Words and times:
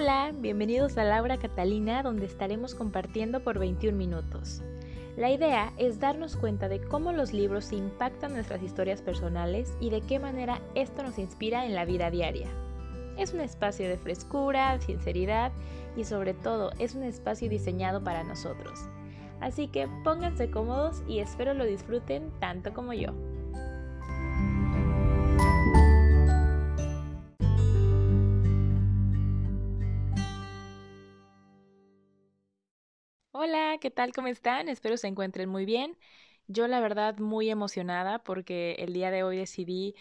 Hola, 0.00 0.30
bienvenidos 0.32 0.96
a 0.96 1.02
Laura 1.02 1.38
Catalina, 1.38 2.04
donde 2.04 2.24
estaremos 2.24 2.76
compartiendo 2.76 3.42
por 3.42 3.58
21 3.58 3.98
minutos. 3.98 4.62
La 5.16 5.28
idea 5.28 5.72
es 5.76 5.98
darnos 5.98 6.36
cuenta 6.36 6.68
de 6.68 6.80
cómo 6.80 7.10
los 7.10 7.32
libros 7.32 7.72
impactan 7.72 8.32
nuestras 8.32 8.62
historias 8.62 9.02
personales 9.02 9.76
y 9.80 9.90
de 9.90 10.00
qué 10.02 10.20
manera 10.20 10.62
esto 10.76 11.02
nos 11.02 11.18
inspira 11.18 11.66
en 11.66 11.74
la 11.74 11.84
vida 11.84 12.12
diaria. 12.12 12.46
Es 13.16 13.34
un 13.34 13.40
espacio 13.40 13.88
de 13.88 13.98
frescura, 13.98 14.80
sinceridad 14.80 15.50
y 15.96 16.04
sobre 16.04 16.32
todo 16.32 16.70
es 16.78 16.94
un 16.94 17.02
espacio 17.02 17.48
diseñado 17.48 18.04
para 18.04 18.22
nosotros. 18.22 18.78
Así 19.40 19.66
que 19.66 19.88
pónganse 20.04 20.48
cómodos 20.48 21.02
y 21.08 21.18
espero 21.18 21.54
lo 21.54 21.64
disfruten 21.64 22.30
tanto 22.38 22.72
como 22.72 22.92
yo. 22.92 23.14
Hola, 33.40 33.78
¿qué 33.80 33.90
tal? 33.92 34.12
¿Cómo 34.12 34.26
están? 34.28 34.68
Espero 34.68 34.96
se 34.96 35.06
encuentren 35.06 35.48
muy 35.48 35.64
bien. 35.64 35.96
Yo 36.48 36.66
la 36.66 36.80
verdad 36.80 37.18
muy 37.18 37.50
emocionada 37.50 38.18
porque 38.24 38.72
el 38.80 38.92
día 38.92 39.10
de 39.12 39.22
hoy 39.22 39.36
decidí 39.36 39.94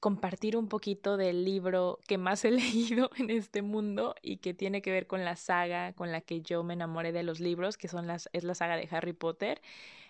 compartir 0.00 0.56
un 0.56 0.68
poquito 0.68 1.16
del 1.16 1.44
libro 1.44 1.98
que 2.08 2.18
más 2.18 2.44
he 2.44 2.50
leído 2.52 3.10
en 3.16 3.30
este 3.30 3.62
mundo 3.62 4.14
y 4.22 4.38
que 4.38 4.54
tiene 4.54 4.82
que 4.82 4.90
ver 4.92 5.06
con 5.06 5.24
la 5.24 5.36
saga 5.36 5.92
con 5.94 6.12
la 6.12 6.20
que 6.20 6.42
yo 6.42 6.62
me 6.64 6.74
enamoré 6.74 7.12
de 7.12 7.22
los 7.22 7.40
libros, 7.40 7.76
que 7.78 7.88
son 7.88 8.06
las, 8.06 8.28
es 8.32 8.44
la 8.44 8.54
saga 8.54 8.76
de 8.76 8.88
Harry 8.90 9.12
Potter. 9.14 9.62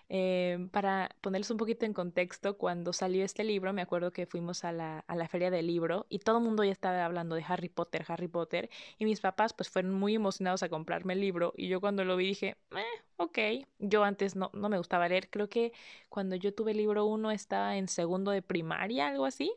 Eh, 0.07 0.67
para 0.71 1.15
ponerles 1.21 1.49
un 1.49 1.57
poquito 1.57 1.85
en 1.85 1.93
contexto, 1.93 2.57
cuando 2.57 2.93
salió 2.93 3.25
este 3.25 3.43
libro, 3.43 3.73
me 3.73 3.81
acuerdo 3.81 4.11
que 4.11 4.27
fuimos 4.27 4.63
a 4.63 4.71
la, 4.71 4.99
a 5.07 5.15
la 5.15 5.27
feria 5.27 5.49
del 5.49 5.65
libro 5.65 6.05
y 6.09 6.19
todo 6.19 6.37
el 6.37 6.43
mundo 6.43 6.63
ya 6.63 6.71
estaba 6.71 7.03
hablando 7.05 7.35
de 7.35 7.43
Harry 7.47 7.69
Potter, 7.69 8.05
Harry 8.07 8.27
Potter, 8.27 8.69
y 8.99 9.05
mis 9.05 9.19
papás 9.19 9.53
pues 9.53 9.69
fueron 9.69 9.93
muy 9.93 10.13
emocionados 10.15 10.61
a 10.63 10.69
comprarme 10.69 11.13
el 11.13 11.21
libro 11.21 11.53
y 11.57 11.69
yo 11.69 11.81
cuando 11.81 12.05
lo 12.05 12.15
vi 12.17 12.27
dije, 12.27 12.57
eh, 12.75 12.83
ok, 13.17 13.39
yo 13.79 14.03
antes 14.03 14.35
no, 14.35 14.51
no 14.53 14.69
me 14.69 14.77
gustaba 14.77 15.07
leer, 15.09 15.29
creo 15.29 15.49
que 15.49 15.73
cuando 16.09 16.35
yo 16.35 16.53
tuve 16.53 16.71
el 16.71 16.77
libro 16.77 17.05
uno 17.05 17.31
estaba 17.31 17.77
en 17.77 17.87
segundo 17.87 18.31
de 18.31 18.41
primaria, 18.41 19.07
algo 19.07 19.25
así. 19.25 19.51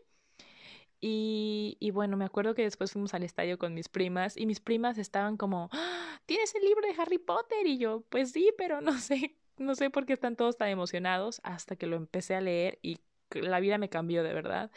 Y, 1.00 1.76
y, 1.78 1.92
bueno, 1.92 2.16
me 2.16 2.24
acuerdo 2.24 2.54
que 2.54 2.62
después 2.62 2.92
fuimos 2.92 3.14
al 3.14 3.22
estadio 3.22 3.56
con 3.56 3.72
mis 3.72 3.88
primas 3.88 4.36
y 4.36 4.46
mis 4.46 4.58
primas 4.60 4.98
estaban 4.98 5.36
como, 5.36 5.68
¡Ah! 5.72 6.20
¿tienes 6.26 6.54
el 6.56 6.64
libro 6.64 6.82
de 6.88 7.00
Harry 7.00 7.18
Potter? 7.18 7.66
Y 7.66 7.78
yo, 7.78 8.02
pues 8.08 8.32
sí, 8.32 8.52
pero 8.58 8.80
no 8.80 8.98
sé 8.98 9.36
no 9.58 9.74
sé 9.74 9.90
por 9.90 10.06
qué 10.06 10.12
están 10.12 10.36
todos 10.36 10.56
tan 10.56 10.68
emocionados 10.68 11.40
hasta 11.44 11.76
que 11.76 11.86
lo 11.86 11.96
empecé 11.96 12.34
a 12.34 12.40
leer 12.40 12.78
y 12.82 13.00
la 13.30 13.60
vida 13.60 13.78
me 13.78 13.88
cambió 13.90 14.22
de 14.22 14.32
verdad. 14.32 14.70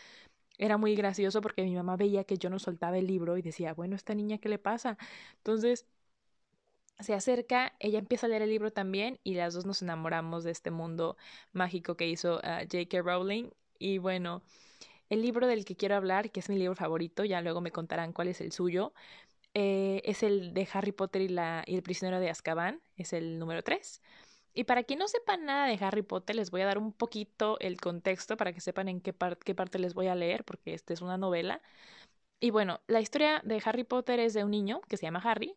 Era 0.57 0.77
muy 0.77 0.95
gracioso 0.95 1.41
porque 1.41 1.63
mi 1.63 1.75
mamá 1.75 1.97
veía 1.97 2.23
que 2.25 2.37
yo 2.37 2.49
no 2.49 2.59
soltaba 2.59 2.97
el 2.97 3.07
libro 3.07 3.37
y 3.37 3.41
decía, 3.41 3.73
bueno, 3.73 3.95
esta 3.95 4.15
niña, 4.15 4.37
¿qué 4.39 4.49
le 4.49 4.59
pasa? 4.59 4.97
Entonces, 5.37 5.87
se 6.99 7.13
acerca, 7.13 7.73
ella 7.79 7.99
empieza 7.99 8.27
a 8.27 8.29
leer 8.29 8.43
el 8.43 8.49
libro 8.49 8.71
también 8.71 9.19
y 9.23 9.33
las 9.35 9.53
dos 9.53 9.65
nos 9.65 9.81
enamoramos 9.81 10.43
de 10.43 10.51
este 10.51 10.71
mundo 10.71 11.17
mágico 11.51 11.95
que 11.97 12.07
hizo 12.07 12.37
uh, 12.37 12.61
J.K. 12.71 13.01
Rowling. 13.01 13.49
Y 13.79 13.97
bueno, 13.97 14.43
el 15.09 15.21
libro 15.21 15.47
del 15.47 15.65
que 15.65 15.75
quiero 15.75 15.95
hablar, 15.95 16.31
que 16.31 16.41
es 16.41 16.49
mi 16.49 16.57
libro 16.57 16.75
favorito, 16.75 17.25
ya 17.25 17.41
luego 17.41 17.61
me 17.61 17.71
contarán 17.71 18.13
cuál 18.13 18.29
es 18.29 18.41
el 18.41 18.51
suyo, 18.51 18.93
eh, 19.55 20.01
es 20.05 20.23
el 20.23 20.53
de 20.53 20.67
Harry 20.73 20.91
Potter 20.93 21.21
y, 21.23 21.29
la, 21.29 21.63
y 21.67 21.75
el 21.75 21.83
prisionero 21.83 22.19
de 22.21 22.29
Azkaban, 22.29 22.81
es 22.97 23.13
el 23.13 23.39
número 23.39 23.63
3. 23.63 24.01
Y 24.53 24.65
para 24.65 24.83
quien 24.83 24.99
no 24.99 25.07
sepa 25.07 25.37
nada 25.37 25.67
de 25.67 25.77
Harry 25.83 26.01
Potter, 26.01 26.35
les 26.35 26.51
voy 26.51 26.61
a 26.61 26.65
dar 26.65 26.77
un 26.77 26.91
poquito 26.93 27.57
el 27.59 27.79
contexto 27.79 28.35
para 28.37 28.53
que 28.53 28.61
sepan 28.61 28.89
en 28.89 29.01
qué, 29.01 29.13
parte 29.13 29.79
les 29.79 29.93
voy 29.93 30.07
a 30.07 30.15
leer, 30.15 30.43
porque 30.43 30.73
esta 30.73 30.93
es 30.93 31.01
una 31.01 31.17
novela. 31.17 31.61
Y 32.39 32.51
bueno, 32.51 32.81
la 32.87 33.01
historia 33.01 33.41
de 33.45 33.61
Harry 33.65 33.83
Potter 33.83 34.19
es 34.19 34.33
de 34.33 34.43
un 34.43 34.51
niño 34.51 34.81
que 34.89 34.97
se 34.97 35.03
llama 35.05 35.21
Harry. 35.23 35.55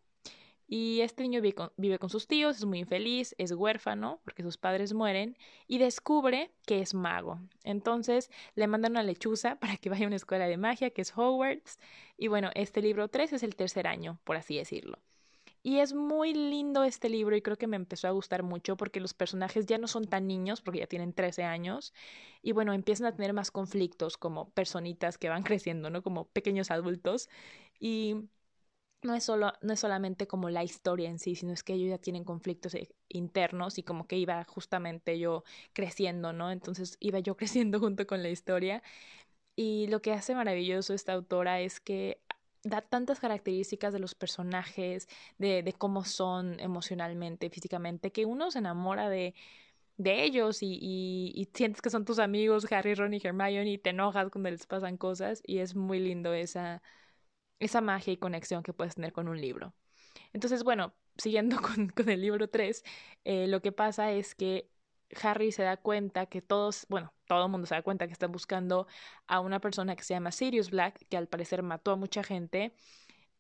Y 0.67 1.03
este 1.03 1.23
niño 1.25 1.41
vive 1.43 1.55
con, 1.55 1.73
vive 1.77 1.99
con 1.99 2.11
sus 2.11 2.27
tíos, 2.27 2.57
es 2.57 2.65
muy 2.65 2.81
infeliz, 2.81 3.35
es 3.39 3.53
huérfano 3.53 4.21
porque 4.25 4.43
sus 4.43 4.57
padres 4.57 4.95
mueren 4.95 5.37
y 5.67 5.79
descubre 5.79 6.53
que 6.67 6.81
es 6.81 6.95
mago. 6.95 7.41
Entonces 7.65 8.31
le 8.55 8.67
mandan 8.67 8.93
una 8.93 9.03
lechuza 9.03 9.57
para 9.61 9.77
que 9.77 9.91
vaya 9.91 10.05
a 10.07 10.09
una 10.09 10.17
escuela 10.17 10.47
de 10.47 10.57
magia 10.57 10.91
que 10.91 11.03
es 11.03 11.13
Hogwarts. 11.17 11.79
Y 12.17 12.29
bueno, 12.29 12.51
este 12.55 12.81
libro 12.83 13.09
3 13.09 13.35
es 13.35 13.43
el 13.43 13.57
tercer 13.57 13.87
año, 13.87 14.19
por 14.25 14.37
así 14.37 14.57
decirlo. 14.57 14.99
Y 15.67 15.79
es 15.81 15.95
muy 15.95 16.35
lindo 16.35 16.85
este 16.85 17.09
libro 17.09 17.37
y 17.37 17.43
creo 17.43 17.57
que 17.59 17.67
me 17.67 17.77
empezó 17.77 18.07
a 18.09 18.11
gustar 18.13 18.43
mucho 18.43 18.77
porque 18.77 19.01
los 19.01 19.15
personajes 19.15 19.65
ya 19.67 19.79
no 19.79 19.89
son 19.89 20.07
tan 20.07 20.27
niños 20.29 20.61
porque 20.63 20.81
ya 20.81 20.87
tienen 20.87 21.15
13 21.15 21.45
años 21.45 21.95
y 22.43 22.53
bueno, 22.53 22.75
empiezan 22.75 23.07
a 23.07 23.17
tener 23.17 23.33
más 23.33 23.51
conflictos 23.51 24.19
como 24.19 24.51
personitas 24.51 25.17
que 25.19 25.31
van 25.31 25.43
creciendo, 25.45 25.89
¿no? 25.91 26.03
Como 26.03 26.27
pequeños 26.29 26.71
adultos 26.71 27.31
y 27.81 28.29
no 29.03 29.15
es 29.15 29.25
solo 29.25 29.53
no 29.63 29.75
es 29.75 29.81
solamente 29.81 30.27
como 30.29 30.51
la 30.51 30.65
historia 30.65 31.11
en 31.11 31.19
sí, 31.21 31.37
sino 31.37 31.53
es 31.53 31.63
que 31.65 31.75
ellos 31.75 31.91
ya 31.91 31.99
tienen 31.99 32.25
conflictos 32.25 32.75
eh, 32.75 32.89
internos 33.09 33.79
y 33.79 33.83
como 33.85 34.07
que 34.09 34.19
iba 34.19 34.45
justamente 34.45 35.19
yo 35.19 35.45
creciendo, 35.75 36.33
¿no? 36.35 36.51
Entonces 36.53 36.97
iba 37.01 37.21
yo 37.21 37.37
creciendo 37.39 37.81
junto 37.81 38.07
con 38.07 38.23
la 38.23 38.31
historia. 38.31 38.83
Y 39.57 39.87
lo 39.89 40.03
que 40.03 40.13
hace 40.13 40.35
maravilloso 40.35 40.95
esta 40.95 41.13
autora 41.13 41.61
es 41.61 41.79
que 41.81 42.21
da 42.65 42.81
tantas 42.81 43.21
características 43.21 43.93
de 43.93 44.01
los 44.01 44.15
personajes, 44.15 45.09
de, 45.39 45.75
cómo 45.79 46.05
son 46.05 46.59
emocionalmente, 46.61 47.51
físicamente, 47.51 48.13
que 48.13 48.25
uno 48.27 48.51
se 48.51 48.59
enamora 48.59 49.09
de, 49.09 49.35
ellos 49.99 50.59
y, 50.63 51.49
sientes 51.55 51.83
que 51.83 51.91
son 51.91 52.05
tus 52.05 52.19
amigos, 52.19 52.71
Harry, 52.73 52.95
Ron 52.95 53.15
y 53.15 53.21
Hermione, 53.23 53.71
y 53.71 53.79
te 53.79 53.91
enojas 53.91 54.31
cuando 54.31 54.51
les 54.51 54.67
pasan 54.67 54.97
cosas, 54.97 55.43
y 55.47 55.59
es 55.59 55.77
muy 55.77 56.01
lindo 56.01 56.33
esa, 56.35 56.83
magia 57.83 58.13
y 58.13 58.17
conexión 58.17 58.63
que 58.63 58.73
puedes 58.73 58.95
tener 58.97 59.13
con 59.13 59.29
un 59.29 59.41
libro. 59.41 59.75
Entonces, 60.33 60.65
bueno, 60.65 60.95
siguiendo 61.17 61.57
con, 61.63 61.89
con 61.91 62.09
el 62.09 62.21
libro 62.21 62.49
3, 62.49 62.85
eh, 63.25 63.47
lo 63.49 63.63
que 63.63 63.73
pasa 63.73 64.13
es 64.13 64.35
que 64.35 64.71
Harry 65.23 65.53
se 65.53 65.63
da 65.63 65.77
cuenta 65.77 66.27
que 66.27 66.43
todos, 66.43 66.87
bueno, 66.89 67.13
todo 67.27 67.45
el 67.47 67.51
mundo 67.51 67.67
se 67.67 67.75
da 67.75 67.83
cuenta 67.83 68.07
que 68.07 68.13
están 68.13 68.33
buscando 68.33 68.87
a 69.27 69.41
una 69.41 69.61
persona 69.61 69.97
que 69.97 70.05
se 70.05 70.15
llama 70.15 70.33
Sirius 70.33 70.71
Black, 70.71 71.07
que 71.09 71.17
al 71.17 71.29
parecer 71.29 71.63
mató 71.63 71.93
a 71.93 71.97
mucha 71.97 72.23
gente. 72.23 72.75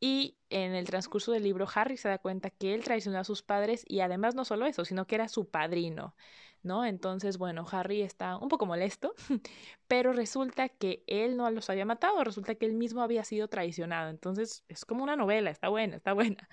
Y 0.00 0.36
en 0.50 0.74
el 0.74 0.86
transcurso 0.86 1.32
del 1.32 1.44
libro, 1.44 1.66
Harry 1.74 1.96
se 1.96 2.08
da 2.08 2.18
cuenta 2.18 2.50
que 2.50 2.74
él 2.74 2.84
traicionó 2.84 3.18
a 3.18 3.24
sus 3.24 3.42
padres 3.42 3.84
y 3.88 4.00
además 4.00 4.34
no 4.34 4.44
solo 4.44 4.66
eso, 4.66 4.84
sino 4.84 5.06
que 5.06 5.14
era 5.14 5.28
su 5.28 5.48
padrino, 5.48 6.14
¿no? 6.62 6.84
Entonces, 6.84 7.38
bueno, 7.38 7.66
Harry 7.70 8.02
está 8.02 8.36
un 8.36 8.48
poco 8.48 8.66
molesto, 8.66 9.14
pero 9.88 10.12
resulta 10.12 10.68
que 10.68 11.04
él 11.06 11.36
no 11.36 11.50
los 11.50 11.70
había 11.70 11.86
matado, 11.86 12.22
resulta 12.24 12.54
que 12.54 12.66
él 12.66 12.74
mismo 12.74 13.02
había 13.02 13.24
sido 13.24 13.48
traicionado. 13.48 14.10
Entonces, 14.10 14.64
es 14.68 14.84
como 14.84 15.02
una 15.02 15.16
novela, 15.16 15.50
está 15.50 15.68
buena, 15.68 15.96
está 15.96 16.12
buena. 16.12 16.48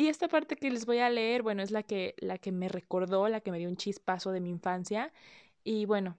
Y 0.00 0.08
esta 0.08 0.28
parte 0.28 0.56
que 0.56 0.70
les 0.70 0.86
voy 0.86 1.00
a 1.00 1.10
leer, 1.10 1.42
bueno, 1.42 1.62
es 1.62 1.70
la 1.72 1.82
que, 1.82 2.14
la 2.16 2.38
que 2.38 2.52
me 2.52 2.70
recordó, 2.70 3.28
la 3.28 3.42
que 3.42 3.50
me 3.50 3.58
dio 3.58 3.68
un 3.68 3.76
chispazo 3.76 4.32
de 4.32 4.40
mi 4.40 4.48
infancia. 4.48 5.12
Y 5.62 5.84
bueno, 5.84 6.16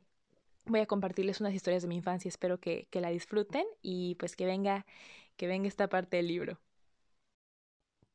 voy 0.66 0.81
a 0.81 0.86
compartirles 0.86 1.42
unas 1.42 1.56
historias 1.56 1.81
de 1.81 1.88
mi 1.88 1.96
infancia, 1.96 2.30
espero 2.30 2.59
que, 2.59 2.88
que 2.91 3.02
la 3.02 3.09
disfruten 3.09 3.66
y 3.81 4.14
pues 4.20 4.36
que 4.36 4.46
venga, 4.46 4.86
que 5.36 5.47
venga 5.47 5.68
esta 5.68 5.90
parte 5.90 6.18
del 6.18 6.28
libro. 6.28 6.59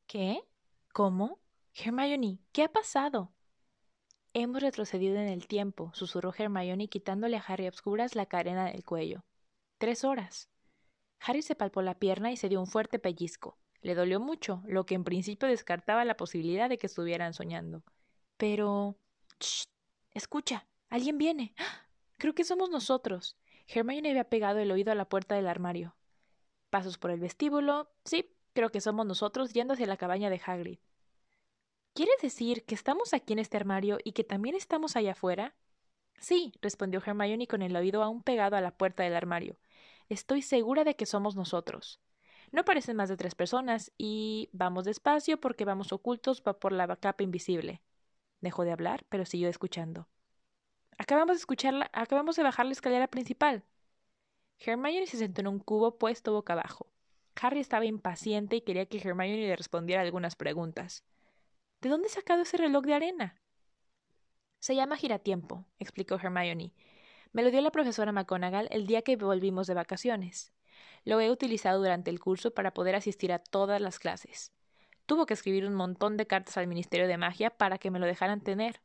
¿Qué? 0.07 0.41
¿Cómo? 0.93 1.41
Hermione, 1.75 2.39
¿qué 2.53 2.63
ha 2.63 2.69
pasado? 2.69 3.33
Hemos 4.35 4.63
retrocedido 4.63 5.17
en 5.17 5.27
el 5.27 5.49
tiempo, 5.49 5.91
susurró 5.95 6.33
Hermione 6.33 6.87
quitándole 6.87 7.39
a 7.39 7.45
Harry 7.45 7.67
a 7.67 7.71
obscuras 7.71 8.15
la 8.15 8.27
cadena 8.27 8.67
del 8.67 8.85
cuello. 8.85 9.25
Tres 9.79 10.05
horas. 10.05 10.49
Harry 11.19 11.43
se 11.43 11.57
palpó 11.57 11.83
la 11.83 11.99
pierna 11.99 12.31
y 12.31 12.37
se 12.37 12.49
dio 12.49 12.61
un 12.61 12.69
fuerte 12.69 13.01
pellizco. 13.01 13.59
Le 13.83 13.95
dolió 13.95 14.21
mucho, 14.21 14.63
lo 14.67 14.87
que 14.87 14.95
en 14.95 15.05
principio 15.05 15.49
descartaba 15.49 16.05
la 16.05 16.17
posibilidad 16.17 16.69
de 16.69 16.79
que 16.79 16.87
estuvieran 16.87 17.35
soñando. 17.35 17.83
Pero. 18.37 18.97
Shh. 19.41 19.65
Escucha. 20.13 20.67
Alguien 20.89 21.19
viene. 21.19 21.55
¡Ah! 21.59 21.83
Creo 22.19 22.35
que 22.35 22.45
somos 22.45 22.71
nosotros. 22.71 23.37
Hermione 23.69 24.11
había 24.11 24.29
pegado 24.29 24.59
el 24.59 24.71
oído 24.71 24.93
a 24.93 24.95
la 24.95 25.09
puerta 25.09 25.35
del 25.35 25.49
armario. 25.49 25.97
Pasos 26.71 26.99
por 26.99 27.11
el 27.11 27.21
vestíbulo. 27.21 27.91
Sí, 28.05 28.35
creo 28.55 28.71
que 28.71 28.81
somos 28.81 29.07
nosotros 29.07 29.53
yendo 29.53 29.75
hacia 29.75 29.87
la 29.87 29.97
cabaña 29.97 30.31
de 30.31 30.41
Hagrid. 30.45 30.79
¿Quieres 31.93 32.17
decir 32.23 32.65
que 32.65 32.75
estamos 32.75 33.15
aquí 33.15 33.33
en 33.33 33.39
este 33.39 33.57
armario 33.57 33.99
y 34.05 34.13
que 34.13 34.25
también 34.25 34.55
estamos 34.55 34.97
allá 34.97 35.13
afuera? 35.13 35.55
Sí, 36.19 36.53
respondió 36.61 37.03
Hermione 37.05 37.47
con 37.47 37.63
el 37.63 37.77
oído 37.77 38.03
aún 38.03 38.23
pegado 38.23 38.57
a 38.57 38.61
la 38.61 38.77
puerta 38.77 39.03
del 39.03 39.15
armario. 39.15 39.59
Estoy 40.09 40.43
segura 40.43 40.85
de 40.85 40.95
que 40.97 41.07
somos 41.07 41.37
nosotros. 41.37 42.01
No 42.53 42.65
parecen 42.65 42.97
más 42.97 43.09
de 43.09 43.17
tres 43.17 43.35
personas 43.35 43.93
y 43.99 44.49
vamos 44.53 44.85
despacio 44.85 45.41
porque 45.41 45.65
vamos 45.65 45.93
ocultos 45.93 46.41
por 46.41 46.73
la 46.73 46.97
capa 46.97 47.25
invisible. 47.25 47.83
Dejó 48.41 48.65
de 48.65 48.73
hablar, 48.73 49.05
pero 49.09 49.25
siguió 49.25 49.49
escuchando. 49.49 50.09
Acabamos 50.99 51.37
de 51.37 51.41
escucharla, 51.41 51.91
acabamos 51.93 52.37
de 52.37 52.43
bajar 52.43 52.67
la 52.67 52.73
escalera 52.73 53.09
principal. 53.09 53.65
Hermione 54.59 55.07
se 55.07 55.19
sentó 55.19 55.43
en 55.43 55.49
un 55.49 55.59
cubo 55.59 55.99
puesto 55.99 56.33
boca 56.33 56.55
abajo. 56.55 56.87
Harry 57.41 57.61
estaba 57.61 57.85
impaciente 57.85 58.57
y 58.57 58.61
quería 58.63 58.87
que 58.87 58.99
Hermione 58.99 59.37
le 59.37 59.57
respondiera 59.57 60.03
algunas 60.03 60.37
preguntas. 60.37 61.05
¿De 61.83 61.91
dónde 61.91 62.09
ha 62.09 62.11
sacado 62.11 62.43
ese 62.43 62.57
reloj 62.57 62.85
de 62.85 62.95
arena? 62.95 63.43
Se 64.61 64.75
llama 64.75 64.97
giratiempo, 64.97 65.67
explicó 65.79 66.15
Hermione. 66.15 66.73
Me 67.33 67.43
lo 67.43 67.51
dio 67.51 67.61
la 67.61 67.71
profesora 67.71 68.13
McGonagall 68.13 68.69
el 68.71 68.87
día 68.87 69.03
que 69.03 69.17
volvimos 69.17 69.67
de 69.67 69.75
vacaciones. 69.75 70.56
Lo 71.05 71.21
he 71.21 71.31
utilizado 71.31 71.79
durante 71.79 72.11
el 72.11 72.21
curso 72.21 72.53
para 72.53 72.75
poder 72.75 72.95
asistir 72.95 73.33
a 73.33 73.39
todas 73.39 73.81
las 73.81 73.99
clases. 73.99 74.53
Tuvo 75.07 75.27
que 75.27 75.35
escribir 75.35 75.67
un 75.67 75.75
montón 75.75 76.17
de 76.17 76.27
cartas 76.27 76.57
al 76.57 76.67
Ministerio 76.67 77.07
de 77.09 77.17
Magia 77.17 77.51
para 77.51 77.79
que 77.79 77.91
me 77.91 77.99
lo 77.99 78.07
dejaran 78.07 78.41
tener. 78.41 78.81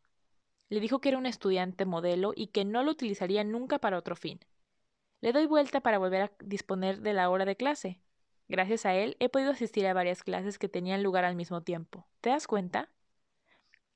Le 0.69 0.79
dijo 0.79 1.01
que 1.01 1.09
era 1.09 1.17
un 1.17 1.25
estudiante 1.25 1.85
modelo 1.85 2.33
y 2.35 2.47
que 2.47 2.65
no 2.65 2.83
lo 2.83 2.91
utilizaría 2.91 3.43
nunca 3.43 3.79
para 3.79 3.97
otro 3.97 4.15
fin. 4.15 4.39
Le 5.21 5.33
doy 5.33 5.45
vuelta 5.45 5.81
para 5.81 5.99
volver 5.99 6.21
a 6.21 6.31
disponer 6.43 7.01
de 7.01 7.13
la 7.13 7.29
hora 7.29 7.45
de 7.45 7.55
clase. 7.55 7.99
Gracias 8.47 8.85
a 8.85 8.93
él 8.95 9.17
he 9.19 9.29
podido 9.29 9.51
asistir 9.51 9.88
a 9.88 9.93
varias 9.93 10.23
clases 10.23 10.59
que 10.59 10.69
tenían 10.69 11.03
lugar 11.03 11.25
al 11.25 11.35
mismo 11.35 11.61
tiempo. 11.61 12.07
¿Te 12.21 12.29
das 12.29 12.47
cuenta? 12.47 12.89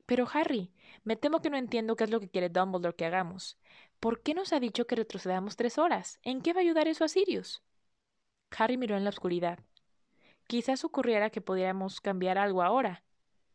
Pero 0.06 0.28
Harry, 0.34 0.72
me 1.04 1.16
temo 1.16 1.42
que 1.42 1.50
no 1.50 1.58
entiendo 1.58 1.96
qué 1.96 2.04
es 2.06 2.10
lo 2.10 2.20
que 2.20 2.30
quiere 2.30 2.50
Dumbledore 2.50 2.96
que 2.96 3.06
hagamos. 3.06 3.58
¿Por 4.00 4.22
qué 4.22 4.34
nos 4.34 4.54
ha 4.54 4.60
dicho 4.60 4.88
que 4.88 4.96
retrocedamos 4.96 5.56
tres 5.56 5.78
horas? 5.78 6.20
¿En 6.24 6.42
qué 6.42 6.54
va 6.54 6.60
a 6.60 6.64
ayudar 6.64 6.88
eso 6.88 7.04
a 7.04 7.08
Sirius? 7.08 7.64
Harry 8.58 8.78
miró 8.78 8.98
en 8.98 9.04
la 9.04 9.10
oscuridad. 9.10 9.60
Quizás 10.48 10.84
ocurriera 10.84 11.30
que 11.30 11.42
pudiéramos 11.42 12.02
cambiar 12.02 12.38
algo 12.38 12.62
ahora. 12.62 13.04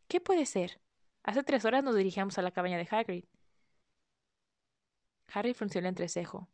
¿Qué 0.09 0.21
puede 0.21 0.47
ser? 0.47 0.81
Hace 1.23 1.43
tres 1.43 1.65
horas 1.65 1.85
nos 1.85 1.95
dirigíamos 1.95 2.39
a 2.39 2.43
la 2.43 2.51
cabaña 2.51 2.79
de 2.79 2.89
Hagrid. 2.91 3.25
Harry 5.33 5.55
frunció 5.55 5.79
el 5.79 5.87
entrecejo. 5.87 6.49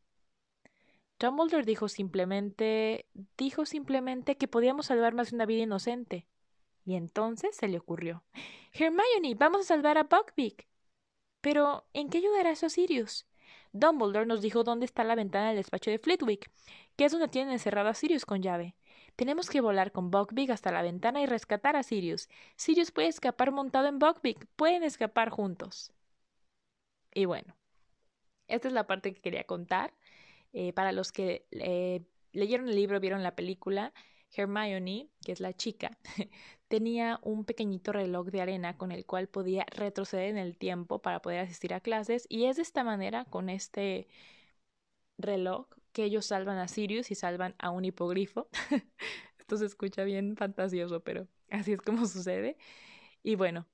Dumbledore 1.18 1.64
dijo 1.64 1.88
simplemente. 1.88 3.06
dijo 3.38 3.64
simplemente 3.64 4.36
que 4.36 4.48
podíamos 4.48 4.86
salvar 4.86 5.14
más 5.14 5.30
de 5.30 5.36
una 5.36 5.46
vida 5.46 5.62
inocente. 5.62 6.26
Y 6.84 6.94
entonces 6.94 7.56
se 7.56 7.68
le 7.68 7.78
ocurrió. 7.78 8.22
Hermione, 8.72 9.34
vamos 9.34 9.62
a 9.62 9.74
salvar 9.74 9.96
a 9.98 10.04
Buckbeak. 10.04 10.68
Pero, 11.40 11.86
¿en 11.94 12.10
qué 12.10 12.18
ayudará 12.18 12.50
eso 12.50 12.66
a 12.66 12.70
Sirius? 12.70 13.26
Dumbledore 13.78 14.26
nos 14.26 14.42
dijo 14.42 14.64
dónde 14.64 14.86
está 14.86 15.04
la 15.04 15.14
ventana 15.14 15.48
del 15.48 15.56
despacho 15.56 15.90
de 15.90 15.98
Flitwick, 15.98 16.50
que 16.96 17.04
es 17.04 17.12
donde 17.12 17.28
tienen 17.28 17.52
encerrado 17.52 17.88
a 17.88 17.94
Sirius 17.94 18.24
con 18.24 18.42
llave. 18.42 18.74
Tenemos 19.16 19.48
que 19.48 19.60
volar 19.60 19.92
con 19.92 20.10
Buckbeak 20.10 20.50
hasta 20.50 20.72
la 20.72 20.82
ventana 20.82 21.22
y 21.22 21.26
rescatar 21.26 21.76
a 21.76 21.82
Sirius. 21.82 22.28
Sirius 22.56 22.90
puede 22.90 23.08
escapar 23.08 23.50
montado 23.52 23.88
en 23.88 23.98
Buckbeak. 23.98 24.46
Pueden 24.56 24.82
escapar 24.82 25.30
juntos. 25.30 25.92
Y 27.14 27.24
bueno, 27.24 27.56
esta 28.48 28.68
es 28.68 28.74
la 28.74 28.86
parte 28.86 29.14
que 29.14 29.20
quería 29.20 29.44
contar. 29.44 29.94
Eh, 30.52 30.72
para 30.72 30.92
los 30.92 31.12
que 31.12 31.46
eh, 31.50 32.02
leyeron 32.32 32.68
el 32.68 32.76
libro, 32.76 33.00
vieron 33.00 33.22
la 33.22 33.34
película, 33.36 33.92
Hermione, 34.36 35.08
que 35.24 35.32
es 35.32 35.40
la 35.40 35.52
chica, 35.54 35.98
tenía 36.68 37.18
un 37.22 37.44
pequeñito 37.44 37.92
reloj 37.92 38.28
de 38.28 38.40
arena 38.42 38.76
con 38.78 38.92
el 38.92 39.06
cual 39.06 39.28
podía 39.28 39.66
retroceder 39.70 40.28
en 40.30 40.38
el 40.38 40.56
tiempo 40.58 41.00
para 41.00 41.20
poder 41.22 41.40
asistir 41.40 41.74
a 41.74 41.80
clases 41.80 42.26
y 42.28 42.46
es 42.46 42.56
de 42.56 42.62
esta 42.62 42.84
manera, 42.84 43.24
con 43.26 43.48
este 43.50 44.08
reloj, 45.18 45.66
que 45.92 46.04
ellos 46.04 46.26
salvan 46.26 46.58
a 46.58 46.68
Sirius 46.68 47.10
y 47.10 47.14
salvan 47.14 47.54
a 47.58 47.70
un 47.70 47.84
hipogrifo. 47.84 48.48
Esto 49.38 49.56
se 49.56 49.66
escucha 49.66 50.04
bien 50.04 50.36
fantasioso, 50.36 51.02
pero 51.02 51.26
así 51.50 51.72
es 51.72 51.80
como 51.82 52.06
sucede. 52.06 52.56
Y 53.22 53.36
bueno, 53.36 53.66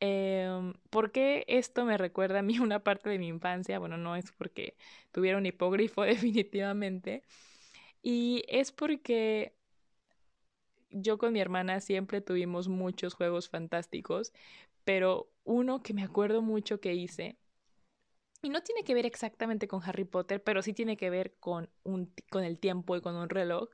eh, 0.00 0.74
¿por 0.90 1.12
qué 1.12 1.44
esto 1.48 1.84
me 1.86 1.98
recuerda 1.98 2.40
a 2.40 2.42
mí 2.42 2.58
una 2.60 2.84
parte 2.84 3.10
de 3.10 3.18
mi 3.18 3.28
infancia? 3.28 3.78
Bueno, 3.80 3.96
no 3.98 4.16
es 4.16 4.32
porque 4.32 4.76
tuviera 5.12 5.38
un 5.38 5.46
hipogrifo 5.46 6.02
definitivamente. 6.04 7.22
Y 8.02 8.44
es 8.48 8.72
porque 8.72 9.56
yo 10.92 11.18
con 11.18 11.32
mi 11.32 11.40
hermana 11.40 11.80
siempre 11.80 12.20
tuvimos 12.20 12.68
muchos 12.68 13.14
juegos 13.14 13.48
fantásticos, 13.48 14.32
pero 14.84 15.30
uno 15.44 15.82
que 15.82 15.94
me 15.94 16.02
acuerdo 16.02 16.42
mucho 16.42 16.80
que 16.80 16.94
hice 16.94 17.38
y 18.42 18.48
no 18.50 18.62
tiene 18.62 18.82
que 18.82 18.94
ver 18.94 19.06
exactamente 19.06 19.68
con 19.68 19.82
Harry 19.84 20.04
Potter, 20.04 20.42
pero 20.42 20.62
sí 20.62 20.72
tiene 20.72 20.96
que 20.96 21.10
ver 21.10 21.34
con, 21.38 21.70
un, 21.84 22.12
con 22.30 22.42
el 22.44 22.58
tiempo 22.58 22.96
y 22.96 23.00
con 23.00 23.14
un 23.14 23.28
reloj. 23.28 23.68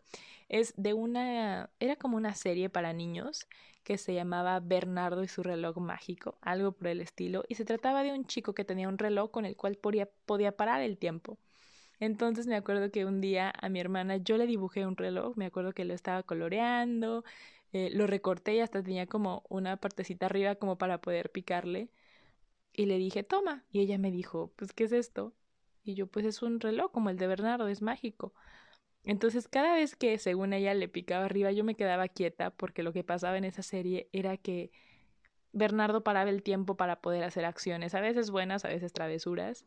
Es 0.49 0.75
de 0.77 0.93
una. 0.95 1.71
Era 1.81 1.97
como 1.97 2.17
una 2.19 2.35
serie 2.35 2.69
para 2.69 2.93
niños 2.93 3.49
que 3.83 3.97
se 3.97 4.13
llamaba 4.13 4.61
Bernardo 4.61 5.23
y 5.25 5.29
su 5.29 5.43
reloj 5.43 5.79
mágico, 5.79 6.37
algo 6.43 6.73
por 6.73 6.89
el 6.89 7.01
estilo, 7.01 7.45
y 7.49 7.55
se 7.55 7.65
trataba 7.65 8.03
de 8.03 8.13
un 8.13 8.27
chico 8.27 8.55
que 8.55 8.65
tenía 8.65 8.89
un 8.89 8.99
reloj 8.99 9.31
con 9.31 9.47
el 9.47 9.57
cual 9.57 9.77
podía, 9.77 10.11
podía 10.27 10.57
parar 10.57 10.83
el 10.83 10.99
tiempo. 10.99 11.39
Entonces 12.01 12.47
me 12.47 12.57
acuerdo 12.57 12.91
que 12.91 13.05
un 13.05 13.21
día 13.21 13.53
a 13.61 13.69
mi 13.69 13.81
hermana 13.81 14.17
yo 14.19 14.37
le 14.39 14.47
dibujé 14.47 14.87
un 14.87 14.97
reloj, 14.97 15.37
me 15.37 15.47
acuerdo 15.47 15.73
que 15.73 15.85
lo 15.85 15.95
estaba 15.95 16.23
coloreando, 16.23 17.25
eh, 17.73 17.91
lo 17.93 18.07
recorté 18.07 18.55
y 18.55 18.61
hasta 18.61 18.83
tenía 18.83 19.07
como 19.07 19.45
una 19.49 19.77
partecita 19.77 20.27
arriba 20.27 20.55
como 20.57 20.79
para 20.79 21.01
poder 21.01 21.31
picarle 21.31 21.91
y 22.73 22.87
le 22.87 22.99
dije, 22.99 23.23
toma. 23.25 23.65
Y 23.73 23.81
ella 23.81 23.99
me 23.99 24.11
dijo, 24.11 24.53
pues, 24.57 24.73
¿qué 24.73 24.85
es 24.85 24.93
esto? 24.93 25.35
Y 25.85 25.95
yo, 25.95 26.07
pues 26.07 26.25
es 26.27 26.43
un 26.43 26.61
reloj 26.61 26.93
como 26.93 27.11
el 27.11 27.17
de 27.19 27.27
Bernardo, 27.27 27.69
es 27.69 27.83
mágico. 27.83 28.35
Entonces, 29.05 29.49
cada 29.49 29.75
vez 29.75 29.97
que, 29.97 30.19
según 30.19 30.53
ella, 30.53 30.75
le 30.75 30.89
picaba 30.89 31.25
arriba, 31.27 31.53
yo 31.53 31.65
me 31.65 31.77
quedaba 31.77 32.09
quieta 32.09 32.51
porque 32.51 32.83
lo 32.83 32.93
que 32.93 33.05
pasaba 33.05 33.39
en 33.39 33.45
esa 33.45 33.63
serie 33.63 34.09
era 34.13 34.37
que 34.37 34.71
Bernardo 35.53 36.05
paraba 36.05 36.31
el 36.31 36.43
tiempo 36.43 36.77
para 36.77 37.01
poder 37.01 37.25
hacer 37.25 37.45
acciones, 37.45 37.95
a 37.95 38.01
veces 38.01 38.31
buenas, 38.31 38.65
a 38.65 38.69
veces 38.69 38.93
travesuras, 38.93 39.67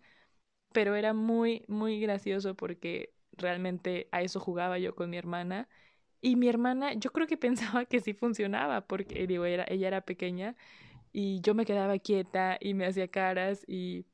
pero 0.73 0.95
era 0.95 1.13
muy, 1.13 1.63
muy 1.67 1.99
gracioso 1.99 2.55
porque 2.55 3.13
realmente 3.33 4.07
a 4.11 4.21
eso 4.21 4.39
jugaba 4.39 4.79
yo 4.79 4.95
con 4.95 5.09
mi 5.09 5.17
hermana. 5.17 5.67
Y 6.21 6.35
mi 6.35 6.47
hermana, 6.49 6.93
yo 6.93 7.11
creo 7.11 7.27
que 7.27 7.37
pensaba 7.37 7.85
que 7.85 7.99
sí 8.01 8.13
funcionaba, 8.13 8.81
porque 8.81 9.27
digo, 9.27 9.45
era, 9.45 9.65
ella 9.67 9.87
era 9.87 10.01
pequeña 10.01 10.55
y 11.13 11.41
yo 11.41 11.55
me 11.55 11.65
quedaba 11.65 11.97
quieta 11.99 12.57
y 12.61 12.73
me 12.73 12.85
hacía 12.85 13.07
caras 13.09 13.65
y 13.67 14.05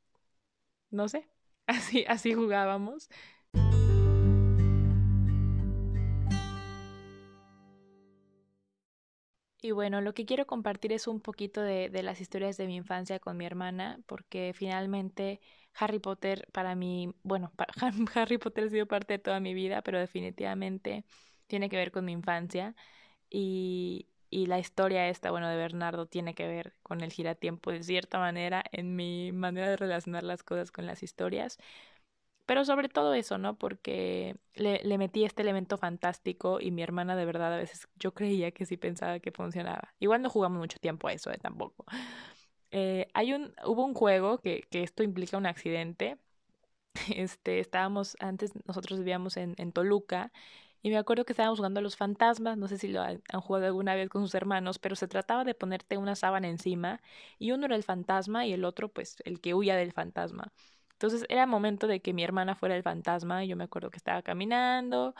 no 0.92 1.07
sé, 1.09 1.27
así, 1.68 2.06
así 2.07 2.33
jugábamos. 2.33 3.09
Y 9.59 9.71
bueno, 9.71 10.01
lo 10.01 10.13
que 10.13 10.25
quiero 10.25 10.45
compartir 10.45 10.94
es 10.94 11.07
un 11.07 11.19
poquito 11.19 11.62
de, 11.62 11.89
de, 11.89 12.04
las 12.04 12.21
historias 12.21 12.57
de 12.57 12.68
mi 12.68 12.75
infancia 12.75 13.19
con 13.19 13.36
mi 13.38 13.45
hermana, 13.45 14.00
porque 14.06 14.54
finalmente 14.56 15.42
Harry 15.77 16.00
Potter 16.00 16.47
para 16.51 16.75
mí, 16.75 17.13
bueno, 17.24 17.51
Harry 18.15 18.38
Potter 18.38 18.65
ha 18.65 18.69
sido 18.69 18.85
parte 18.88 19.13
de 19.13 19.19
toda 19.19 19.39
mi 19.39 19.53
vida, 19.53 19.81
pero 19.81 20.00
definitivamente 20.00 21.06
tiene 21.47 21.69
que 21.69 21.77
ver 21.77 21.91
con 21.91 22.06
mi 22.06 22.12
infancia. 22.13 22.75
Y, 23.29 24.07
y 24.29 24.47
la 24.47 24.59
historia 24.59 25.09
esta, 25.09 25.31
bueno, 25.31 25.50
de 25.50 25.57
Bernardo 25.57 26.07
tiene 26.07 26.35
que 26.35 26.47
ver 26.47 26.75
con 26.83 27.01
el 27.01 27.12
giratiempo 27.12 27.71
de 27.71 27.83
cierta 27.83 28.19
manera 28.19 28.63
en 28.71 28.95
mi 28.95 29.31
manera 29.33 29.69
de 29.69 29.77
relacionar 29.77 30.24
las 30.24 30.44
cosas 30.44 30.71
con 30.71 30.85
las 30.88 31.03
historias. 31.03 31.59
Pero 32.45 32.63
sobre 32.65 32.88
todo 32.89 33.13
eso, 33.13 33.38
¿no? 33.38 33.57
Porque 33.57 34.38
le, 34.56 34.97
metí 34.97 35.25
este 35.25 35.41
elemento 35.41 35.77
fantástico 35.77 36.59
y 36.61 36.71
mi 36.71 36.81
hermana 36.81 37.16
de 37.18 37.25
verdad 37.25 37.54
a 37.54 37.57
veces 37.57 37.90
yo 37.97 38.13
creía 38.13 38.52
que 38.52 38.66
sí 38.66 38.78
pensaba 38.78 39.19
que 39.19 39.31
funcionaba. 39.31 39.94
Igual 39.99 40.21
no 40.21 40.30
jugamos 40.30 40.59
mucho 40.59 40.80
tiempo 40.80 41.07
a 41.09 41.13
eso, 41.13 41.30
¿eh? 41.31 41.37
Tampoco. 41.42 41.85
Eh, 42.71 43.07
hay 43.14 43.33
un, 43.33 43.54
hubo 43.66 43.86
un 43.86 43.94
juego 43.94 44.40
que, 44.40 44.64
que 44.69 44.83
esto 44.83 45.04
implica 45.04 45.38
un 45.38 45.45
accidente. 45.45 46.18
Este, 47.16 47.59
estábamos, 47.59 48.18
antes 48.19 48.52
nosotros 48.66 49.00
vivíamos 49.00 49.38
en, 49.38 49.56
en 49.57 49.71
Toluca 49.71 50.31
y 50.81 50.90
me 50.90 50.97
acuerdo 50.97 51.26
que 51.26 51.33
estábamos 51.33 51.59
jugando 51.59 51.80
a 51.80 51.83
los 51.83 51.97
fantasmas, 51.97 52.57
no 52.57 52.68
sé 52.68 52.78
si 52.78 52.88
lo 52.88 53.02
han, 53.02 53.21
jugado 53.42 53.66
alguna 53.68 53.95
vez 53.95 54.09
con 54.09 54.21
sus 54.24 54.36
hermanos, 54.36 54.80
pero 54.80 54.95
se 54.95 55.07
trataba 55.07 55.44
de 55.44 55.56
ponerte 55.56 55.97
una 55.97 56.16
sábana 56.16 56.47
encima 56.50 57.02
y 57.40 57.52
uno 57.52 57.66
era 57.66 57.76
el 57.76 57.83
fantasma 57.83 58.45
y 58.47 58.54
el 58.54 58.66
otro 58.66 58.90
pues 58.90 59.18
el 59.26 59.42
que 59.42 59.54
huía 59.54 59.76
del 59.76 59.92
fantasma. 59.94 60.52
Entonces 60.94 61.26
era 61.30 61.45
momento 61.45 61.88
de 61.88 62.02
que 62.02 62.14
mi 62.14 62.24
hermana 62.24 62.56
fuera 62.56 62.76
el 62.76 62.83
fantasma 62.83 63.44
y 63.45 63.50
yo 63.50 63.56
me 63.57 63.66
acuerdo 63.66 63.90
que 63.92 63.97
estaba 63.97 64.21
caminando 64.24 65.14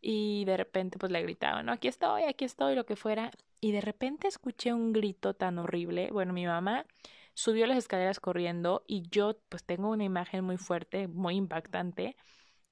y 0.00 0.44
de 0.44 0.56
repente 0.56 0.98
pues 0.98 1.12
le 1.12 1.22
gritaba, 1.22 1.62
no, 1.62 1.72
aquí 1.72 1.88
estoy, 1.88 2.24
aquí 2.24 2.44
estoy, 2.44 2.74
lo 2.74 2.86
que 2.86 2.96
fuera. 2.96 3.30
Y 3.60 3.72
de 3.72 3.80
repente 3.80 4.28
escuché 4.28 4.72
un 4.72 4.92
grito 4.92 5.34
tan 5.34 5.58
horrible. 5.58 6.10
Bueno, 6.12 6.32
mi 6.32 6.46
mamá 6.46 6.86
subió 7.34 7.66
las 7.66 7.78
escaleras 7.78 8.20
corriendo 8.20 8.84
y 8.86 9.08
yo 9.10 9.38
pues 9.48 9.64
tengo 9.64 9.90
una 9.90 10.04
imagen 10.04 10.44
muy 10.44 10.56
fuerte, 10.58 11.08
muy 11.08 11.36
impactante 11.36 12.16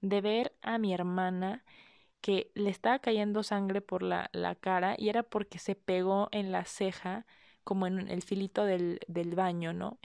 de 0.00 0.21
ver 0.21 0.54
a 0.62 0.78
mi 0.78 0.95
hermana 0.95 1.64
que 2.21 2.50
le 2.54 2.71
estaba 2.71 3.00
cayendo 3.00 3.43
sangre 3.43 3.81
por 3.83 4.02
la, 4.02 4.31
la 4.33 4.54
cara 4.54 4.97
y 4.99 5.09
era 5.11 5.23
porque 5.23 5.59
se 5.59 5.75
pegó 5.76 6.28
en 6.33 6.52
la 6.52 6.64
ceja 6.64 7.26
como 7.64 7.87
en 7.87 8.09
el 8.09 8.23
filito 8.23 8.64
del, 8.64 9.00
del 9.09 9.35
baño, 9.35 9.73
¿no? 9.73 9.99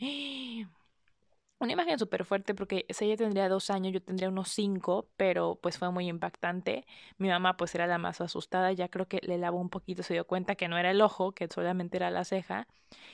Una 1.59 1.73
imagen 1.73 1.99
súper 1.99 2.23
fuerte 2.23 2.55
porque 2.55 2.85
si 2.89 3.05
ella 3.05 3.17
tendría 3.17 3.49
dos 3.49 3.69
años, 3.69 3.91
yo 3.93 4.01
tendría 4.01 4.29
unos 4.29 4.47
cinco, 4.49 5.09
pero 5.17 5.59
pues 5.61 5.77
fue 5.77 5.91
muy 5.91 6.07
impactante. 6.07 6.85
Mi 7.17 7.27
mamá 7.27 7.57
pues 7.57 7.75
era 7.75 7.85
la 7.85 7.97
más 7.97 8.21
asustada, 8.21 8.71
ya 8.71 8.87
creo 8.87 9.07
que 9.09 9.19
le 9.23 9.37
lavó 9.37 9.59
un 9.59 9.69
poquito, 9.69 10.01
se 10.01 10.13
dio 10.13 10.25
cuenta 10.25 10.55
que 10.55 10.69
no 10.69 10.77
era 10.77 10.91
el 10.91 11.01
ojo, 11.01 11.33
que 11.33 11.47
solamente 11.49 11.97
era 11.97 12.11
la 12.11 12.23
ceja. 12.23 12.65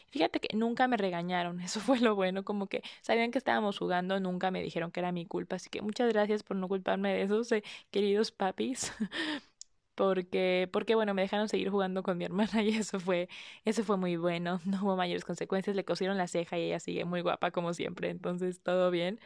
Fíjate 0.09 0.39
que 0.41 0.55
nunca 0.57 0.87
me 0.87 0.97
regañaron, 0.97 1.59
eso 1.61 1.79
fue 1.81 1.99
lo 1.99 2.15
bueno, 2.15 2.43
como 2.45 2.67
que 2.67 2.83
sabían 3.01 3.31
que 3.31 3.39
estábamos 3.39 3.79
jugando, 3.79 4.19
nunca 4.19 4.51
me 4.51 4.61
dijeron 4.63 4.91
que 4.91 5.01
era 5.01 5.11
mi 5.11 5.25
culpa, 5.25 5.57
así 5.57 5.69
que 5.69 5.81
muchas 5.81 6.11
gracias 6.13 6.43
por 6.43 6.57
no 6.57 6.67
culparme 6.69 7.13
de 7.13 7.23
esos 7.23 7.51
eh, 7.53 7.63
queridos 7.91 8.31
papis. 8.31 8.93
porque, 9.95 10.69
porque 10.71 10.95
bueno, 10.95 11.13
me 11.13 11.21
dejaron 11.23 11.49
seguir 11.49 11.69
jugando 11.69 12.03
con 12.03 12.17
mi 12.17 12.25
hermana 12.25 12.61
y 12.63 12.69
eso 12.77 12.99
fue, 12.99 13.29
eso 13.65 13.83
fue 13.83 13.97
muy 13.97 14.17
bueno, 14.17 14.61
no 14.65 14.81
hubo 14.83 14.95
mayores 14.97 15.25
consecuencias, 15.25 15.75
le 15.75 15.85
cosieron 15.85 16.17
la 16.17 16.27
ceja 16.27 16.57
y 16.57 16.63
ella 16.65 16.79
sigue 16.79 17.05
muy 17.05 17.21
guapa 17.21 17.51
como 17.51 17.73
siempre, 17.73 18.09
entonces 18.09 18.61
todo 18.61 18.91
bien. 18.91 19.19